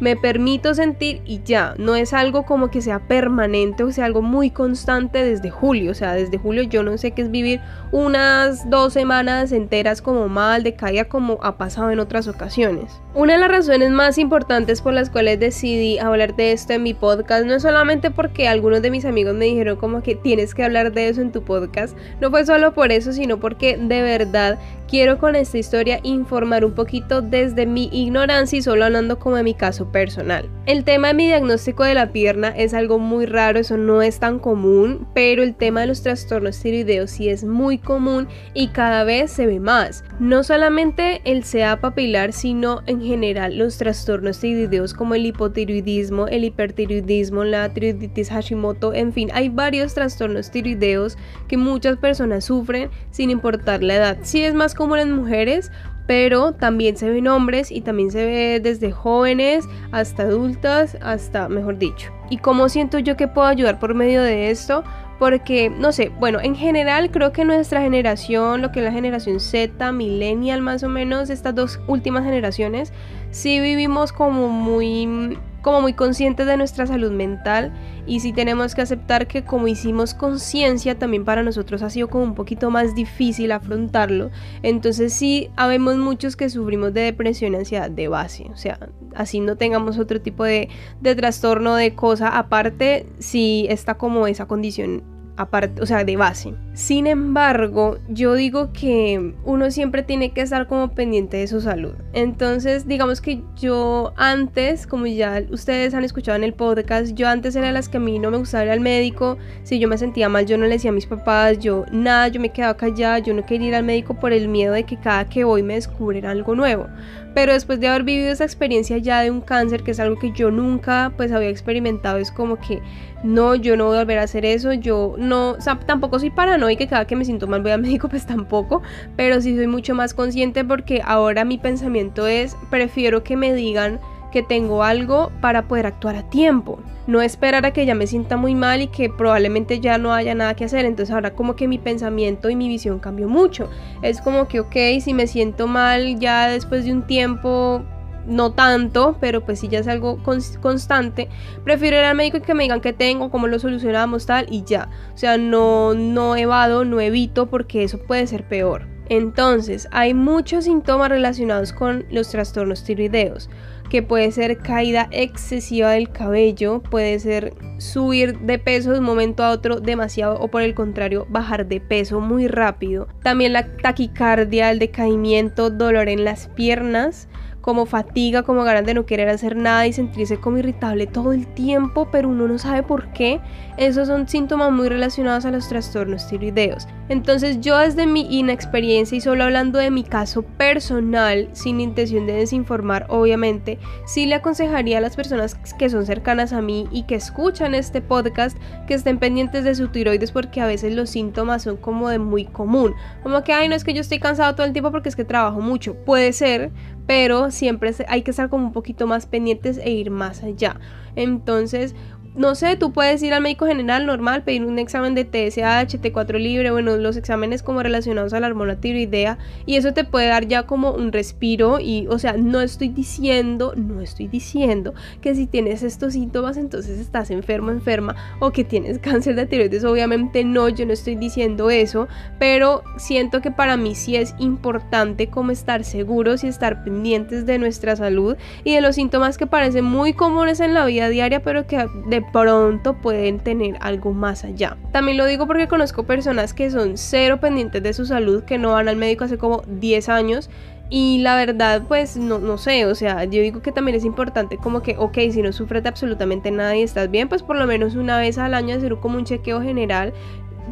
me 0.00 0.16
permito 0.16 0.72
sentir 0.72 1.20
y 1.26 1.42
ya. 1.44 1.74
No 1.76 1.94
es 1.94 2.14
algo 2.14 2.46
como 2.46 2.70
que 2.70 2.80
sea 2.80 3.06
permanente 3.06 3.84
o 3.84 3.92
sea 3.92 4.06
algo 4.06 4.22
muy 4.22 4.48
constante 4.48 5.22
desde 5.22 5.50
julio. 5.50 5.90
O 5.90 5.94
sea, 5.94 6.14
desde 6.14 6.38
julio 6.38 6.62
yo 6.62 6.82
no 6.84 6.96
sé 6.96 7.10
qué 7.10 7.20
es 7.20 7.30
vivir 7.30 7.60
unas 7.90 8.70
dos 8.70 8.94
semanas 8.94 9.52
enteras 9.52 10.00
como 10.00 10.26
mal, 10.28 10.62
de 10.62 10.74
caída 10.74 11.04
como 11.04 11.38
ha 11.42 11.58
pasado 11.58 11.90
en 11.90 12.00
otras 12.00 12.26
ocasiones. 12.28 13.02
Una 13.14 13.34
de 13.34 13.40
las 13.40 13.50
razones 13.50 13.90
más 13.90 14.16
importantes 14.16 14.80
por 14.80 14.94
las 14.94 15.10
cuales 15.10 15.38
decidí 15.38 15.98
hablar 15.98 16.34
de 16.34 16.52
esto 16.52 16.72
en 16.72 16.82
mi 16.82 16.94
podcast 16.94 17.44
no 17.44 17.52
es 17.52 17.60
solamente 17.60 18.10
porque 18.10 18.48
algunos 18.48 18.80
de 18.80 18.90
mis 18.90 19.04
amigos 19.04 19.34
me 19.34 19.44
dijeron 19.44 19.76
como 19.76 20.02
que 20.02 20.14
tienes 20.14 20.54
que 20.54 20.64
hablar 20.64 20.92
de 20.92 21.10
eso 21.10 21.20
en 21.20 21.30
tu 21.30 21.42
podcast. 21.42 21.94
No 22.22 22.30
fue 22.30 22.46
solo 22.46 22.72
por 22.72 22.90
eso, 22.90 23.12
sino 23.12 23.38
porque 23.38 23.76
de 23.76 24.00
verdad 24.00 24.58
quiero 24.88 25.18
con 25.18 25.36
esta 25.36 25.58
historia 25.58 26.00
informar 26.22 26.64
un 26.64 26.72
poquito 26.72 27.20
desde 27.20 27.66
mi 27.66 27.90
ignorancia 27.92 28.58
y 28.58 28.62
solo 28.62 28.84
hablando 28.84 29.18
como 29.18 29.36
de 29.36 29.42
mi 29.42 29.54
caso 29.54 29.90
personal. 29.90 30.48
El 30.64 30.84
tema 30.84 31.08
de 31.08 31.14
mi 31.14 31.26
diagnóstico 31.26 31.82
de 31.82 31.94
la 31.94 32.12
pierna 32.12 32.48
es 32.48 32.72
algo 32.72 32.98
muy 32.98 33.26
raro, 33.26 33.58
eso 33.58 33.76
no 33.76 34.00
es 34.00 34.20
tan 34.20 34.38
común, 34.38 35.08
pero 35.14 35.42
el 35.42 35.54
tema 35.54 35.80
de 35.80 35.88
los 35.88 36.02
trastornos 36.02 36.60
tiroideos 36.60 37.10
sí 37.10 37.28
es 37.28 37.44
muy 37.44 37.78
común 37.78 38.28
y 38.54 38.68
cada 38.68 39.04
vez 39.04 39.32
se 39.32 39.46
ve 39.46 39.58
más. 39.58 40.04
No 40.20 40.44
solamente 40.44 41.20
el 41.24 41.42
CA 41.44 41.80
papilar, 41.80 42.32
sino 42.32 42.82
en 42.86 43.02
general 43.02 43.58
los 43.58 43.78
trastornos 43.78 44.38
tiroideos 44.38 44.94
como 44.94 45.14
el 45.14 45.26
hipotiroidismo, 45.26 46.28
el 46.28 46.44
hipertiroidismo, 46.44 47.44
la 47.44 47.68
tiroiditis 47.68 48.30
Hashimoto, 48.30 48.94
en 48.94 49.12
fin, 49.12 49.30
hay 49.34 49.48
varios 49.48 49.94
trastornos 49.94 50.50
tiroideos 50.50 51.18
que 51.48 51.56
muchas 51.56 51.96
personas 51.96 52.44
sufren 52.44 52.90
sin 53.10 53.30
importar 53.30 53.82
la 53.82 53.96
edad. 53.96 54.18
Si 54.22 54.42
es 54.42 54.54
más 54.54 54.74
común 54.74 54.98
en 54.98 55.12
mujeres, 55.12 55.70
pero 56.12 56.52
también 56.52 56.98
se 56.98 57.08
ven 57.08 57.26
hombres 57.26 57.72
y 57.72 57.80
también 57.80 58.10
se 58.10 58.26
ve 58.26 58.60
desde 58.62 58.92
jóvenes 58.92 59.66
hasta 59.92 60.24
adultas, 60.24 60.98
hasta, 61.00 61.48
mejor 61.48 61.78
dicho. 61.78 62.12
¿Y 62.28 62.36
cómo 62.36 62.68
siento 62.68 62.98
yo 62.98 63.16
que 63.16 63.28
puedo 63.28 63.46
ayudar 63.46 63.78
por 63.78 63.94
medio 63.94 64.22
de 64.22 64.50
esto? 64.50 64.84
Porque, 65.18 65.70
no 65.70 65.90
sé, 65.90 66.10
bueno, 66.20 66.38
en 66.42 66.54
general 66.54 67.10
creo 67.10 67.32
que 67.32 67.46
nuestra 67.46 67.80
generación, 67.80 68.60
lo 68.60 68.72
que 68.72 68.80
es 68.80 68.84
la 68.84 68.92
generación 68.92 69.40
Z, 69.40 69.90
millennial 69.92 70.60
más 70.60 70.82
o 70.82 70.90
menos, 70.90 71.30
estas 71.30 71.54
dos 71.54 71.80
últimas 71.86 72.24
generaciones, 72.24 72.92
sí 73.30 73.58
vivimos 73.58 74.12
como 74.12 74.50
muy 74.50 75.38
como 75.62 75.80
muy 75.80 75.94
conscientes 75.94 76.46
de 76.46 76.56
nuestra 76.56 76.86
salud 76.86 77.12
mental 77.12 77.72
y 78.06 78.20
sí 78.20 78.32
tenemos 78.32 78.74
que 78.74 78.82
aceptar 78.82 79.26
que 79.26 79.44
como 79.44 79.68
hicimos 79.68 80.12
conciencia 80.14 80.98
también 80.98 81.24
para 81.24 81.42
nosotros 81.42 81.82
ha 81.82 81.90
sido 81.90 82.08
como 82.08 82.24
un 82.24 82.34
poquito 82.34 82.70
más 82.70 82.94
difícil 82.94 83.52
afrontarlo. 83.52 84.30
Entonces 84.62 85.12
sí, 85.12 85.50
habemos 85.56 85.96
muchos 85.96 86.36
que 86.36 86.50
sufrimos 86.50 86.92
de 86.92 87.02
depresión 87.02 87.52
y 87.52 87.56
ansiedad 87.56 87.90
de 87.90 88.08
base, 88.08 88.46
o 88.52 88.56
sea, 88.56 88.78
así 89.14 89.40
no 89.40 89.56
tengamos 89.56 89.98
otro 89.98 90.20
tipo 90.20 90.44
de, 90.44 90.68
de 91.00 91.14
trastorno 91.14 91.76
de 91.76 91.94
cosa 91.94 92.28
aparte, 92.28 93.06
si 93.18 93.66
está 93.68 93.94
como 93.94 94.26
esa 94.26 94.46
condición 94.46 95.11
aparte, 95.36 95.82
o 95.82 95.86
sea, 95.86 96.04
de 96.04 96.16
base. 96.16 96.54
Sin 96.74 97.06
embargo, 97.06 97.98
yo 98.08 98.34
digo 98.34 98.72
que 98.72 99.34
uno 99.44 99.70
siempre 99.70 100.02
tiene 100.02 100.32
que 100.32 100.40
estar 100.40 100.66
como 100.66 100.94
pendiente 100.94 101.36
de 101.36 101.46
su 101.46 101.60
salud. 101.60 101.94
Entonces, 102.12 102.86
digamos 102.86 103.20
que 103.20 103.42
yo 103.56 104.12
antes, 104.16 104.86
como 104.86 105.06
ya 105.06 105.42
ustedes 105.50 105.94
han 105.94 106.04
escuchado 106.04 106.36
en 106.36 106.44
el 106.44 106.54
podcast, 106.54 107.14
yo 107.14 107.28
antes 107.28 107.56
era 107.56 107.72
las 107.72 107.88
que 107.88 107.98
a 107.98 108.00
mí 108.00 108.18
no 108.18 108.30
me 108.30 108.38
gustaba 108.38 108.64
ir 108.64 108.70
al 108.70 108.80
médico. 108.80 109.36
Si 109.64 109.78
yo 109.78 109.88
me 109.88 109.98
sentía 109.98 110.28
mal, 110.28 110.46
yo 110.46 110.56
no 110.58 110.64
le 110.64 110.70
decía 110.70 110.90
a 110.90 110.94
mis 110.94 111.06
papás, 111.06 111.58
yo 111.58 111.84
nada, 111.92 112.28
yo 112.28 112.40
me 112.40 112.50
quedaba 112.50 112.76
callada, 112.76 113.18
yo 113.18 113.34
no 113.34 113.44
quería 113.44 113.68
ir 113.68 113.74
al 113.74 113.84
médico 113.84 114.14
por 114.14 114.32
el 114.32 114.48
miedo 114.48 114.72
de 114.72 114.84
que 114.84 114.96
cada 114.98 115.28
que 115.28 115.44
voy 115.44 115.62
me 115.62 115.74
descubren 115.74 116.26
algo 116.26 116.54
nuevo. 116.54 116.86
Pero 117.34 117.52
después 117.52 117.80
de 117.80 117.88
haber 117.88 118.02
vivido 118.02 118.30
esa 118.30 118.44
experiencia 118.44 118.98
ya 118.98 119.20
de 119.20 119.30
un 119.30 119.40
cáncer, 119.40 119.82
que 119.82 119.92
es 119.92 120.00
algo 120.00 120.18
que 120.18 120.32
yo 120.32 120.50
nunca 120.50 121.12
pues 121.16 121.32
había 121.32 121.48
experimentado, 121.48 122.18
es 122.18 122.30
como 122.30 122.56
que 122.56 122.82
no, 123.24 123.54
yo 123.54 123.76
no 123.76 123.86
voy 123.86 123.96
a 123.96 124.00
volver 124.00 124.18
a 124.18 124.22
hacer 124.22 124.44
eso, 124.44 124.72
yo 124.72 125.14
no, 125.16 125.50
o 125.52 125.60
sea, 125.60 125.78
tampoco 125.78 126.18
soy 126.18 126.30
paranoica, 126.30 126.86
cada 126.86 127.06
que 127.06 127.16
me 127.16 127.24
siento 127.24 127.46
mal 127.46 127.62
voy 127.62 127.70
al 127.70 127.80
médico, 127.82 128.08
pues 128.08 128.26
tampoco, 128.26 128.82
pero 129.16 129.40
sí 129.40 129.56
soy 129.56 129.66
mucho 129.66 129.94
más 129.94 130.12
consciente 130.12 130.64
porque 130.64 131.00
ahora 131.04 131.44
mi 131.44 131.58
pensamiento 131.58 132.26
es, 132.26 132.56
prefiero 132.70 133.22
que 133.22 133.36
me 133.36 133.54
digan 133.54 134.00
que 134.32 134.42
tengo 134.42 134.82
algo 134.82 135.30
para 135.40 135.68
poder 135.68 135.86
actuar 135.86 136.16
a 136.16 136.28
tiempo. 136.28 136.81
No 137.06 137.20
esperar 137.20 137.66
a 137.66 137.72
que 137.72 137.84
ya 137.84 137.94
me 137.94 138.06
sienta 138.06 138.36
muy 138.36 138.54
mal 138.54 138.82
y 138.82 138.86
que 138.86 139.08
probablemente 139.08 139.80
ya 139.80 139.98
no 139.98 140.12
haya 140.12 140.34
nada 140.34 140.54
que 140.54 140.64
hacer. 140.64 140.84
Entonces 140.84 141.12
ahora 141.12 141.34
como 141.34 141.56
que 141.56 141.68
mi 141.68 141.78
pensamiento 141.78 142.48
y 142.48 142.56
mi 142.56 142.68
visión 142.68 142.98
cambió 142.98 143.28
mucho. 143.28 143.68
Es 144.02 144.20
como 144.20 144.46
que, 144.48 144.60
ok, 144.60 144.76
si 145.00 145.14
me 145.14 145.26
siento 145.26 145.66
mal 145.66 146.18
ya 146.18 146.48
después 146.48 146.84
de 146.84 146.92
un 146.92 147.06
tiempo, 147.06 147.82
no 148.26 148.52
tanto, 148.52 149.16
pero 149.20 149.44
pues 149.44 149.60
si 149.60 149.68
ya 149.68 149.80
es 149.80 149.88
algo 149.88 150.22
constante, 150.22 151.28
prefiero 151.64 151.96
ir 151.96 152.04
al 152.04 152.16
médico 152.16 152.36
y 152.38 152.40
que 152.40 152.54
me 152.54 152.62
digan 152.62 152.80
qué 152.80 152.92
tengo, 152.92 153.30
cómo 153.30 153.46
lo 153.46 153.58
solucionamos, 153.58 154.26
tal, 154.26 154.46
y 154.50 154.62
ya. 154.64 154.88
O 155.14 155.18
sea, 155.18 155.38
no, 155.38 155.94
no 155.94 156.36
evado, 156.36 156.84
no 156.84 157.00
evito 157.00 157.46
porque 157.46 157.84
eso 157.84 157.98
puede 157.98 158.26
ser 158.26 158.46
peor. 158.46 158.86
Entonces, 159.08 159.88
hay 159.90 160.14
muchos 160.14 160.64
síntomas 160.64 161.10
relacionados 161.10 161.72
con 161.72 162.06
los 162.10 162.30
trastornos 162.30 162.84
tiroideos 162.84 163.50
que 163.92 164.02
puede 164.02 164.32
ser 164.32 164.56
caída 164.56 165.06
excesiva 165.10 165.90
del 165.90 166.10
cabello, 166.10 166.80
puede 166.80 167.18
ser 167.18 167.52
subir 167.76 168.38
de 168.38 168.58
peso 168.58 168.90
de 168.92 169.00
un 169.00 169.04
momento 169.04 169.44
a 169.44 169.50
otro 169.50 169.80
demasiado 169.80 170.40
o 170.40 170.48
por 170.48 170.62
el 170.62 170.74
contrario 170.74 171.26
bajar 171.28 171.66
de 171.66 171.78
peso 171.78 172.18
muy 172.18 172.48
rápido. 172.48 173.06
También 173.22 173.52
la 173.52 173.76
taquicardia, 173.76 174.70
el 174.70 174.78
decaimiento, 174.78 175.68
dolor 175.68 176.08
en 176.08 176.24
las 176.24 176.48
piernas, 176.48 177.28
como 177.60 177.84
fatiga, 177.84 178.44
como 178.44 178.64
ganas 178.64 178.86
de 178.86 178.94
no 178.94 179.04
querer 179.04 179.28
hacer 179.28 179.56
nada 179.56 179.86
y 179.86 179.92
sentirse 179.92 180.38
como 180.38 180.56
irritable 180.56 181.06
todo 181.06 181.34
el 181.34 181.46
tiempo, 181.46 182.08
pero 182.10 182.30
uno 182.30 182.48
no 182.48 182.56
sabe 182.56 182.82
por 182.82 183.12
qué. 183.12 183.40
Esos 183.76 184.08
son 184.08 184.26
síntomas 184.26 184.72
muy 184.72 184.88
relacionados 184.88 185.44
a 185.44 185.50
los 185.50 185.68
trastornos 185.68 186.26
tiroideos. 186.26 186.88
Entonces 187.12 187.60
yo 187.60 187.76
desde 187.76 188.06
mi 188.06 188.22
inexperiencia 188.38 189.18
y 189.18 189.20
solo 189.20 189.44
hablando 189.44 189.78
de 189.78 189.90
mi 189.90 190.02
caso 190.02 190.40
personal, 190.40 191.50
sin 191.52 191.78
intención 191.78 192.26
de 192.26 192.32
desinformar, 192.32 193.04
obviamente, 193.10 193.78
sí 194.06 194.24
le 194.24 194.36
aconsejaría 194.36 194.96
a 194.96 195.02
las 195.02 195.14
personas 195.14 195.54
que 195.54 195.90
son 195.90 196.06
cercanas 196.06 196.54
a 196.54 196.62
mí 196.62 196.88
y 196.90 197.02
que 197.02 197.16
escuchan 197.16 197.74
este 197.74 198.00
podcast 198.00 198.56
que 198.86 198.94
estén 198.94 199.18
pendientes 199.18 199.62
de 199.62 199.74
su 199.74 199.88
tiroides 199.88 200.32
porque 200.32 200.62
a 200.62 200.66
veces 200.66 200.94
los 200.94 201.10
síntomas 201.10 201.64
son 201.64 201.76
como 201.76 202.08
de 202.08 202.18
muy 202.18 202.46
común. 202.46 202.94
Como 203.22 203.44
que, 203.44 203.52
ay, 203.52 203.68
no 203.68 203.74
es 203.74 203.84
que 203.84 203.92
yo 203.92 204.00
estoy 204.00 204.18
cansado 204.18 204.54
todo 204.54 204.66
el 204.66 204.72
tiempo 204.72 204.90
porque 204.90 205.10
es 205.10 205.16
que 205.16 205.26
trabajo 205.26 205.60
mucho. 205.60 205.92
Puede 205.92 206.32
ser, 206.32 206.70
pero 207.06 207.50
siempre 207.50 207.94
hay 208.08 208.22
que 208.22 208.30
estar 208.30 208.48
como 208.48 208.64
un 208.64 208.72
poquito 208.72 209.06
más 209.06 209.26
pendientes 209.26 209.76
e 209.76 209.90
ir 209.90 210.10
más 210.10 210.42
allá. 210.42 210.80
Entonces, 211.14 211.94
no 212.34 212.54
sé, 212.54 212.76
tú 212.76 212.92
puedes 212.92 213.22
ir 213.22 213.34
al 213.34 213.42
médico 213.42 213.66
general 213.66 214.06
normal, 214.06 214.42
pedir 214.42 214.64
un 214.64 214.78
examen 214.78 215.14
de 215.14 215.24
TSH, 215.24 216.00
T4 216.00 216.38
libre, 216.38 216.70
bueno, 216.70 216.96
los 216.96 217.16
exámenes 217.16 217.62
como 217.62 217.82
relacionados 217.82 218.32
a 218.32 218.40
la 218.40 218.46
hormona 218.46 218.76
tiroidea 218.76 219.38
y 219.66 219.76
eso 219.76 219.92
te 219.92 220.04
puede 220.04 220.28
dar 220.28 220.46
ya 220.46 220.62
como 220.62 220.92
un 220.92 221.12
respiro 221.12 221.78
y, 221.78 222.06
o 222.08 222.18
sea, 222.18 222.34
no 222.34 222.62
estoy 222.62 222.88
diciendo, 222.88 223.74
no 223.76 224.00
estoy 224.00 224.28
diciendo 224.28 224.94
que 225.20 225.34
si 225.34 225.46
tienes 225.46 225.82
estos 225.82 226.14
síntomas 226.14 226.56
entonces 226.56 226.98
estás 226.98 227.30
enfermo, 227.30 227.70
enferma 227.70 228.16
o 228.38 228.50
que 228.50 228.64
tienes 228.64 228.98
cáncer 229.02 229.34
de 229.34 229.46
tiroides, 229.46 229.84
obviamente 229.84 230.42
no, 230.42 230.70
yo 230.70 230.86
no 230.86 230.94
estoy 230.94 231.16
diciendo 231.16 231.68
eso, 231.68 232.08
pero 232.38 232.82
siento 232.96 233.42
que 233.42 233.50
para 233.50 233.76
mí 233.76 233.94
sí 233.94 234.16
es 234.16 234.34
importante 234.38 235.28
como 235.28 235.50
estar 235.50 235.84
seguros 235.84 236.44
y 236.44 236.48
estar 236.48 236.82
pendientes 236.82 237.44
de 237.44 237.58
nuestra 237.58 237.94
salud 237.94 238.36
y 238.64 238.74
de 238.74 238.80
los 238.80 238.94
síntomas 238.94 239.36
que 239.36 239.46
parecen 239.46 239.84
muy 239.84 240.14
comunes 240.14 240.60
en 240.60 240.72
la 240.72 240.86
vida 240.86 241.10
diaria, 241.10 241.42
pero 241.42 241.66
que 241.66 241.86
de 242.06 242.21
pronto 242.22 242.94
pueden 242.94 243.38
tener 243.38 243.76
algo 243.80 244.12
más 244.12 244.44
allá. 244.44 244.76
También 244.92 245.16
lo 245.16 245.26
digo 245.26 245.46
porque 245.46 245.68
conozco 245.68 246.04
personas 246.04 246.54
que 246.54 246.70
son 246.70 246.96
cero 246.96 247.40
pendientes 247.40 247.82
de 247.82 247.92
su 247.92 248.06
salud, 248.06 248.44
que 248.44 248.58
no 248.58 248.72
van 248.72 248.88
al 248.88 248.96
médico 248.96 249.24
hace 249.24 249.38
como 249.38 249.62
10 249.66 250.08
años 250.08 250.50
y 250.94 251.20
la 251.20 251.36
verdad, 251.36 251.84
pues 251.88 252.18
no, 252.18 252.38
no 252.38 252.58
sé, 252.58 252.84
o 252.84 252.94
sea, 252.94 253.24
yo 253.24 253.40
digo 253.40 253.62
que 253.62 253.72
también 253.72 253.96
es 253.96 254.04
importante 254.04 254.58
como 254.58 254.82
que, 254.82 254.96
ok, 254.98 255.16
si 255.30 255.40
no 255.40 255.50
sufres 255.52 255.82
de 255.82 255.88
absolutamente 255.88 256.50
nada 256.50 256.76
y 256.76 256.82
estás 256.82 257.10
bien, 257.10 257.30
pues 257.30 257.42
por 257.42 257.56
lo 257.56 257.66
menos 257.66 257.94
una 257.94 258.18
vez 258.18 258.36
al 258.36 258.52
año 258.52 258.76
hacer 258.76 258.96
como 258.96 259.16
un 259.16 259.24
chequeo 259.24 259.62
general 259.62 260.12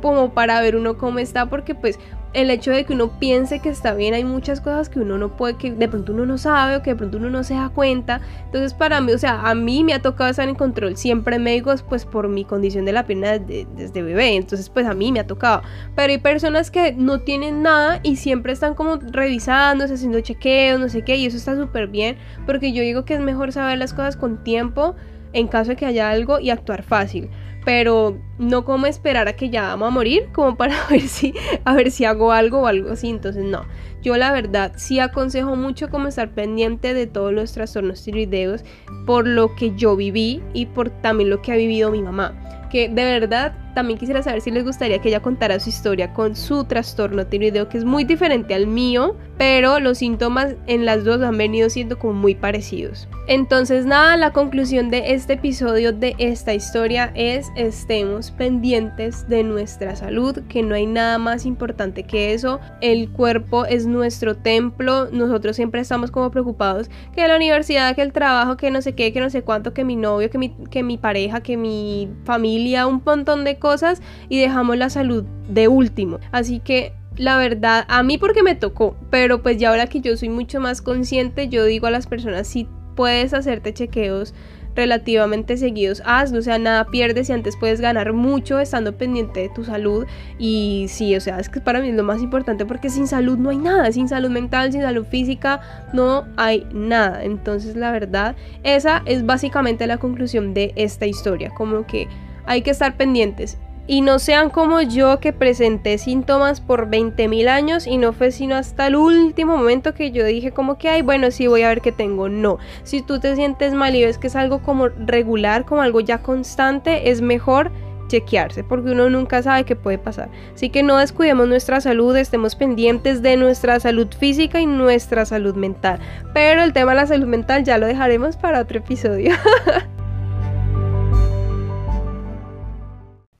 como 0.03 0.35
para 0.35 0.61
ver 0.61 0.77
uno 0.77 0.99
cómo 0.99 1.21
está, 1.21 1.47
porque 1.47 1.75
pues 1.75 1.99
el 2.33 2.51
hecho 2.51 2.71
de 2.71 2.85
que 2.85 2.93
uno 2.93 3.19
piense 3.19 3.59
que 3.61 3.69
está 3.69 3.95
bien, 3.95 4.15
hay 4.15 4.25
muchas 4.25 4.61
cosas 4.61 4.89
que 4.89 5.01
uno 5.01 5.19
no 5.19 5.37
puede, 5.37 5.57
que 5.57 5.73
de 5.73 5.89
pronto 5.89 6.13
uno 6.13 6.27
no 6.27 6.39
sabe 6.39 6.77
o 6.77 6.83
que 6.83 6.91
de 6.91 6.97
pronto 6.97 7.19
uno 7.19 7.29
no 7.29 7.43
se 7.43 7.55
da 7.55 7.71
cuenta. 7.71 8.21
Entonces 8.45 8.73
para 8.73 9.01
mí, 9.01 9.13
o 9.13 9.19
sea, 9.19 9.41
a 9.43 9.55
mí 9.55 9.83
me 9.83 9.95
ha 9.95 10.03
tocado 10.03 10.31
estar 10.31 10.49
en 10.49 10.55
control 10.55 10.97
siempre 10.97 11.39
médicos 11.39 11.83
pues 11.83 12.05
por 12.05 12.29
mi 12.29 12.45
condición 12.45 12.85
de 12.85 12.93
la 12.93 13.07
pierna 13.07 13.39
desde, 13.39 13.67
desde 13.75 14.03
bebé. 14.03 14.37
Entonces 14.37 14.69
pues 14.69 14.87
a 14.87 14.95
mí 14.95 15.11
me 15.11 15.21
ha 15.21 15.27
tocado. 15.27 15.63
Pero 15.97 16.13
hay 16.13 16.19
personas 16.19 16.71
que 16.71 16.93
no 16.93 17.21
tienen 17.21 17.63
nada 17.63 18.01
y 18.03 18.17
siempre 18.17 18.53
están 18.53 18.75
como 18.75 18.97
revisándose, 18.97 19.95
haciendo 19.95 20.21
chequeos, 20.21 20.79
no 20.79 20.89
sé 20.89 21.03
qué, 21.03 21.17
y 21.17 21.27
eso 21.27 21.37
está 21.37 21.57
súper 21.57 21.89
bien 21.89 22.17
porque 22.47 22.73
yo 22.73 22.83
digo 22.83 23.05
que 23.05 23.15
es 23.15 23.21
mejor 23.21 23.53
saber 23.53 23.79
las 23.79 23.93
cosas 23.93 24.17
con 24.17 24.43
tiempo 24.45 24.95
en 25.33 25.49
caso 25.49 25.71
de 25.71 25.77
que 25.77 25.87
haya 25.87 26.11
algo 26.11 26.41
y 26.41 26.51
actuar 26.51 26.83
fácil 26.83 27.31
pero 27.65 28.19
no 28.39 28.65
como 28.65 28.87
esperar 28.87 29.29
a 29.29 29.35
que 29.35 29.51
ya 29.51 29.63
vamos 29.63 29.89
a 29.89 29.91
morir, 29.91 30.29
como 30.33 30.57
para 30.57 30.75
ver 30.91 31.03
si, 31.03 31.35
a 31.65 31.75
ver 31.75 31.91
si 31.91 32.05
hago 32.05 32.33
algo 32.33 32.61
o 32.61 32.67
algo 32.67 32.91
así, 32.91 33.09
entonces 33.09 33.45
no. 33.45 33.65
Yo 34.03 34.17
la 34.17 34.33
verdad 34.33 34.73
sí 34.77 34.99
aconsejo 34.99 35.57
mucho 35.57 35.91
como 35.91 36.09
estar 36.09 36.31
pendiente 36.31 36.95
de 36.95 37.07
todos 37.07 37.33
los 37.33 37.53
trastornos 37.53 38.03
tiroideos 38.03 38.65
por 39.05 39.27
lo 39.27 39.55
que 39.55 39.75
yo 39.77 39.95
viví 39.95 40.43
y 40.55 40.67
por 40.67 40.89
también 40.89 41.29
lo 41.29 41.43
que 41.43 41.53
ha 41.53 41.57
vivido 41.57 41.91
mi 41.91 42.01
mamá 42.01 42.35
que 42.71 42.89
de 42.89 43.05
verdad 43.05 43.53
también 43.75 43.99
quisiera 43.99 44.23
saber 44.23 44.41
si 44.41 44.51
les 44.51 44.65
gustaría 44.65 44.99
que 45.01 45.09
ella 45.09 45.21
contara 45.21 45.61
su 45.61 45.69
historia 45.69 46.13
con 46.13 46.37
su 46.37 46.65
trastorno 46.65 47.27
tiroideo, 47.27 47.69
que 47.69 47.79
es 47.79 47.85
muy 47.85 48.05
diferente 48.05 48.55
al 48.55 48.67
mío, 48.67 49.17
pero 49.39 49.81
los 49.81 49.99
síntomas 49.99 50.55
en 50.67 50.85
las 50.85 51.05
dos 51.05 51.23
han 51.23 51.39
venido 51.39 51.71
siendo 51.71 51.99
como 51.99 52.15
muy 52.15 52.35
parecidos. 52.35 53.09
Entonces 53.27 53.87
nada, 53.87 54.17
la 54.17 54.33
conclusión 54.33 54.91
de 54.91 55.13
este 55.15 55.35
episodio 55.35 55.93
de 55.93 56.17
esta 56.19 56.53
historia 56.53 57.13
es 57.15 57.51
estemos 57.55 58.33
pendientes 58.33 59.29
de 59.29 59.45
nuestra 59.45 59.95
salud, 59.95 60.41
que 60.49 60.63
no 60.63 60.75
hay 60.75 60.87
nada 60.87 61.19
más 61.19 61.47
importante 61.47 62.03
que 62.03 62.35
eso. 62.35 62.59
El 62.81 63.11
cuerpo 63.11 63.67
es 63.67 63.87
nuestro 63.87 64.37
templo, 64.37 65.09
nosotros 65.13 65.57
siempre 65.57 65.81
estamos 65.81 66.11
como 66.11 66.31
preocupados 66.31 66.91
que 67.15 67.29
la 67.29 67.37
universidad, 67.37 67.95
que 67.95 68.03
el 68.03 68.13
trabajo, 68.13 68.57
que 68.57 68.71
no 68.71 68.83
sé 68.83 68.95
qué, 68.95 69.13
que 69.13 69.21
no 69.21 69.31
sé 69.31 69.43
cuánto, 69.43 69.73
que 69.73 69.85
mi 69.85 69.95
novio, 69.95 70.29
que 70.29 70.39
mi, 70.39 70.51
que 70.71 70.83
mi 70.83 70.99
pareja, 70.99 71.41
que 71.41 71.57
mi 71.57 72.09
familia 72.25 72.87
un 72.87 73.01
montón 73.05 73.45
de 73.45 73.59
cosas 73.61 74.03
y 74.29 74.41
dejamos 74.41 74.77
la 74.77 74.91
salud 74.91 75.25
de 75.49 75.69
último. 75.69 76.19
Así 76.33 76.59
que 76.59 76.93
la 77.17 77.37
verdad, 77.37 77.85
a 77.89 78.03
mí 78.03 78.19
porque 78.19 78.43
me 78.43 78.55
tocó, 78.55 78.97
pero 79.11 79.43
pues 79.43 79.59
ya 79.59 79.71
ahora 79.71 79.87
que 79.87 80.01
yo 80.01 80.17
soy 80.17 80.31
mucho 80.31 80.59
más 80.59 80.81
consciente, 80.81 81.49
yo 81.49 81.65
digo 81.65 81.87
a 81.87 81.91
las 81.91 82.07
personas 82.07 82.49
si 82.49 82.67
puedes 82.97 83.35
hacerte 83.35 83.75
chequeos 83.75 84.35
relativamente 84.75 85.57
seguidos, 85.57 86.03
hazlo, 86.07 86.39
o 86.39 86.43
sea, 86.43 86.59
nada 86.59 86.87
pierdes 86.87 87.29
y 87.29 87.33
antes 87.33 87.57
puedes 87.57 87.81
ganar 87.81 88.13
mucho 88.13 88.61
estando 88.61 88.97
pendiente 88.97 89.41
de 89.41 89.49
tu 89.49 89.65
salud 89.65 90.07
y 90.39 90.87
sí, 90.89 91.15
o 91.17 91.21
sea, 91.21 91.39
es 91.41 91.49
que 91.49 91.61
para 91.61 91.81
mí 91.81 91.89
es 91.89 91.95
lo 91.95 92.05
más 92.05 92.23
importante 92.23 92.65
porque 92.65 92.89
sin 92.89 93.07
salud 93.07 93.37
no 93.37 93.51
hay 93.51 93.59
nada, 93.59 93.91
sin 93.93 94.09
salud 94.09 94.31
mental, 94.31 94.73
sin 94.73 94.83
salud 94.83 95.05
física, 95.05 95.61
no 95.93 96.25
hay 96.37 96.67
nada, 96.73 97.25
entonces 97.25 97.77
la 97.77 97.91
verdad, 97.91 98.37
esa 98.63 99.03
es 99.07 99.27
básicamente 99.27 99.87
la 99.87 99.99
conclusión 99.99 100.55
de 100.55 100.73
esta 100.77 101.07
historia, 101.07 101.51
como 101.51 101.87
que 101.87 102.09
hay 102.51 102.63
que 102.63 102.73
estar 102.73 102.97
pendientes. 102.97 103.59
Y 103.87 104.01
no 104.01 104.19
sean 104.19 104.51
como 104.51 104.83
yo 104.83 105.21
que 105.21 105.33
presenté 105.33 105.99
síntomas 105.99 106.61
por 106.61 106.91
20.000 106.91 107.49
años 107.49 107.87
y 107.87 107.97
no 107.97 108.13
fue 108.13 108.33
sino 108.33 108.57
hasta 108.57 108.89
el 108.89 108.97
último 108.97 109.57
momento 109.57 109.95
que 109.95 110.11
yo 110.11 110.25
dije 110.25 110.51
como 110.51 110.77
que, 110.77 110.89
ay, 110.89 111.03
bueno, 111.03 111.31
sí 111.31 111.47
voy 111.47 111.63
a 111.63 111.69
ver 111.69 111.81
qué 111.81 111.93
tengo. 111.93 112.29
No, 112.29 112.59
si 112.83 113.03
tú 113.03 113.21
te 113.21 113.37
sientes 113.37 113.73
mal 113.73 113.95
y 113.95 114.05
ves 114.05 114.19
que 114.19 114.27
es 114.27 114.35
algo 114.35 114.63
como 114.63 114.89
regular, 114.89 115.65
como 115.65 115.83
algo 115.83 116.01
ya 116.01 116.23
constante, 116.23 117.11
es 117.11 117.21
mejor 117.21 117.71
chequearse 118.09 118.65
porque 118.65 118.91
uno 118.91 119.09
nunca 119.11 119.45
sabe 119.45 119.63
qué 119.63 119.77
puede 119.77 119.99
pasar. 119.99 120.29
Así 120.53 120.71
que 120.71 120.83
no 120.83 120.97
descuidemos 120.97 121.47
nuestra 121.47 121.81
salud, 121.81 122.17
estemos 122.17 122.57
pendientes 122.57 123.23
de 123.23 123.37
nuestra 123.37 123.79
salud 123.79 124.09
física 124.19 124.61
y 124.61 124.67
nuestra 124.67 125.25
salud 125.25 125.55
mental. 125.55 126.01
Pero 126.35 126.65
el 126.65 126.73
tema 126.73 126.93
de 126.93 126.97
la 126.97 127.07
salud 127.07 127.29
mental 127.29 127.63
ya 127.63 127.79
lo 127.79 127.87
dejaremos 127.87 128.37
para 128.37 128.61
otro 128.61 128.79
episodio. 128.79 129.35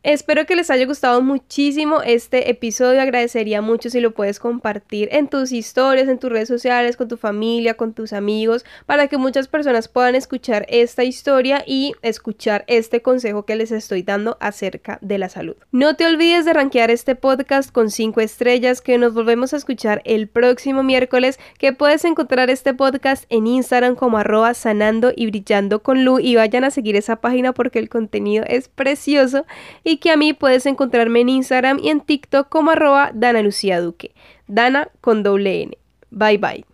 Espero 0.03 0.47
que 0.47 0.57
les 0.57 0.71
haya 0.71 0.87
gustado 0.87 1.21
muchísimo 1.21 2.01
este 2.01 2.51
episodio. 2.51 3.03
Agradecería 3.03 3.61
mucho 3.61 3.91
si 3.91 4.01
lo 4.01 4.13
puedes 4.13 4.39
compartir 4.39 5.11
en 5.13 5.29
tus 5.29 5.53
historias, 5.53 6.09
en 6.09 6.19
tus 6.19 6.31
redes 6.31 6.49
sociales, 6.49 6.97
con 6.97 7.07
tu 7.07 7.19
familia, 7.19 7.75
con 7.75 7.93
tus 7.93 8.15
amigos, 8.15 8.65
para 8.87 9.09
que 9.09 9.19
muchas 9.19 9.47
personas 9.47 9.89
puedan 9.89 10.15
escuchar 10.15 10.65
esta 10.71 11.05
historia 11.05 11.63
y 11.67 11.93
escuchar 12.01 12.65
este 12.67 13.03
consejo 13.03 13.45
que 13.45 13.57
les 13.57 13.73
estoy 13.73 14.03
dando 14.03 14.39
acerca 14.41 14.99
de 15.03 15.19
la 15.19 15.29
salud. 15.29 15.57
No 15.71 15.95
te 15.97 16.07
olvides 16.07 16.47
de 16.47 16.55
rankear 16.55 16.91
este 16.91 17.15
podcast 17.15 17.71
con 17.71 17.91
5 17.91 18.23
estrellas, 18.23 18.81
que 18.81 18.97
nos 18.97 19.13
volvemos 19.13 19.53
a 19.53 19.59
escuchar 19.59 20.01
el 20.07 20.29
próximo 20.29 20.83
miércoles, 20.83 21.39
que 21.59 21.75
puedes 21.75 22.07
encontrar 22.07 22.49
este 22.49 22.73
podcast 22.73 23.27
en 23.29 23.47
Instagram 23.47 23.97
como 23.97 24.17
arroba 24.17 24.55
sanando 24.55 25.13
y 25.15 25.27
brillando 25.27 25.83
con 25.83 26.07
Lu 26.07 26.21
y 26.21 26.37
vayan 26.37 26.65
a 26.65 26.71
seguir 26.71 26.97
esa 26.97 27.17
página 27.17 27.53
porque 27.53 27.79
el 27.79 27.91
contenido 27.91 28.47
es 28.49 28.69
precioso 28.69 29.45
y 29.91 29.97
que 29.97 30.11
a 30.13 30.17
mí 30.17 30.33
puedes 30.33 30.67
encontrarme 30.67 31.21
en 31.21 31.29
Instagram 31.29 31.81
y 31.83 31.91
en 31.91 32.01
TikTok 32.01 32.49
como 32.49 32.71
arroba 32.71 33.11
Dana 33.13 33.43
Lucía 33.43 33.81
Duque. 33.81 34.15
Dana 34.47 34.89
con 35.01 35.25
doble 35.25 35.63
N. 35.63 35.79
Bye 36.11 36.39
bye. 36.39 36.70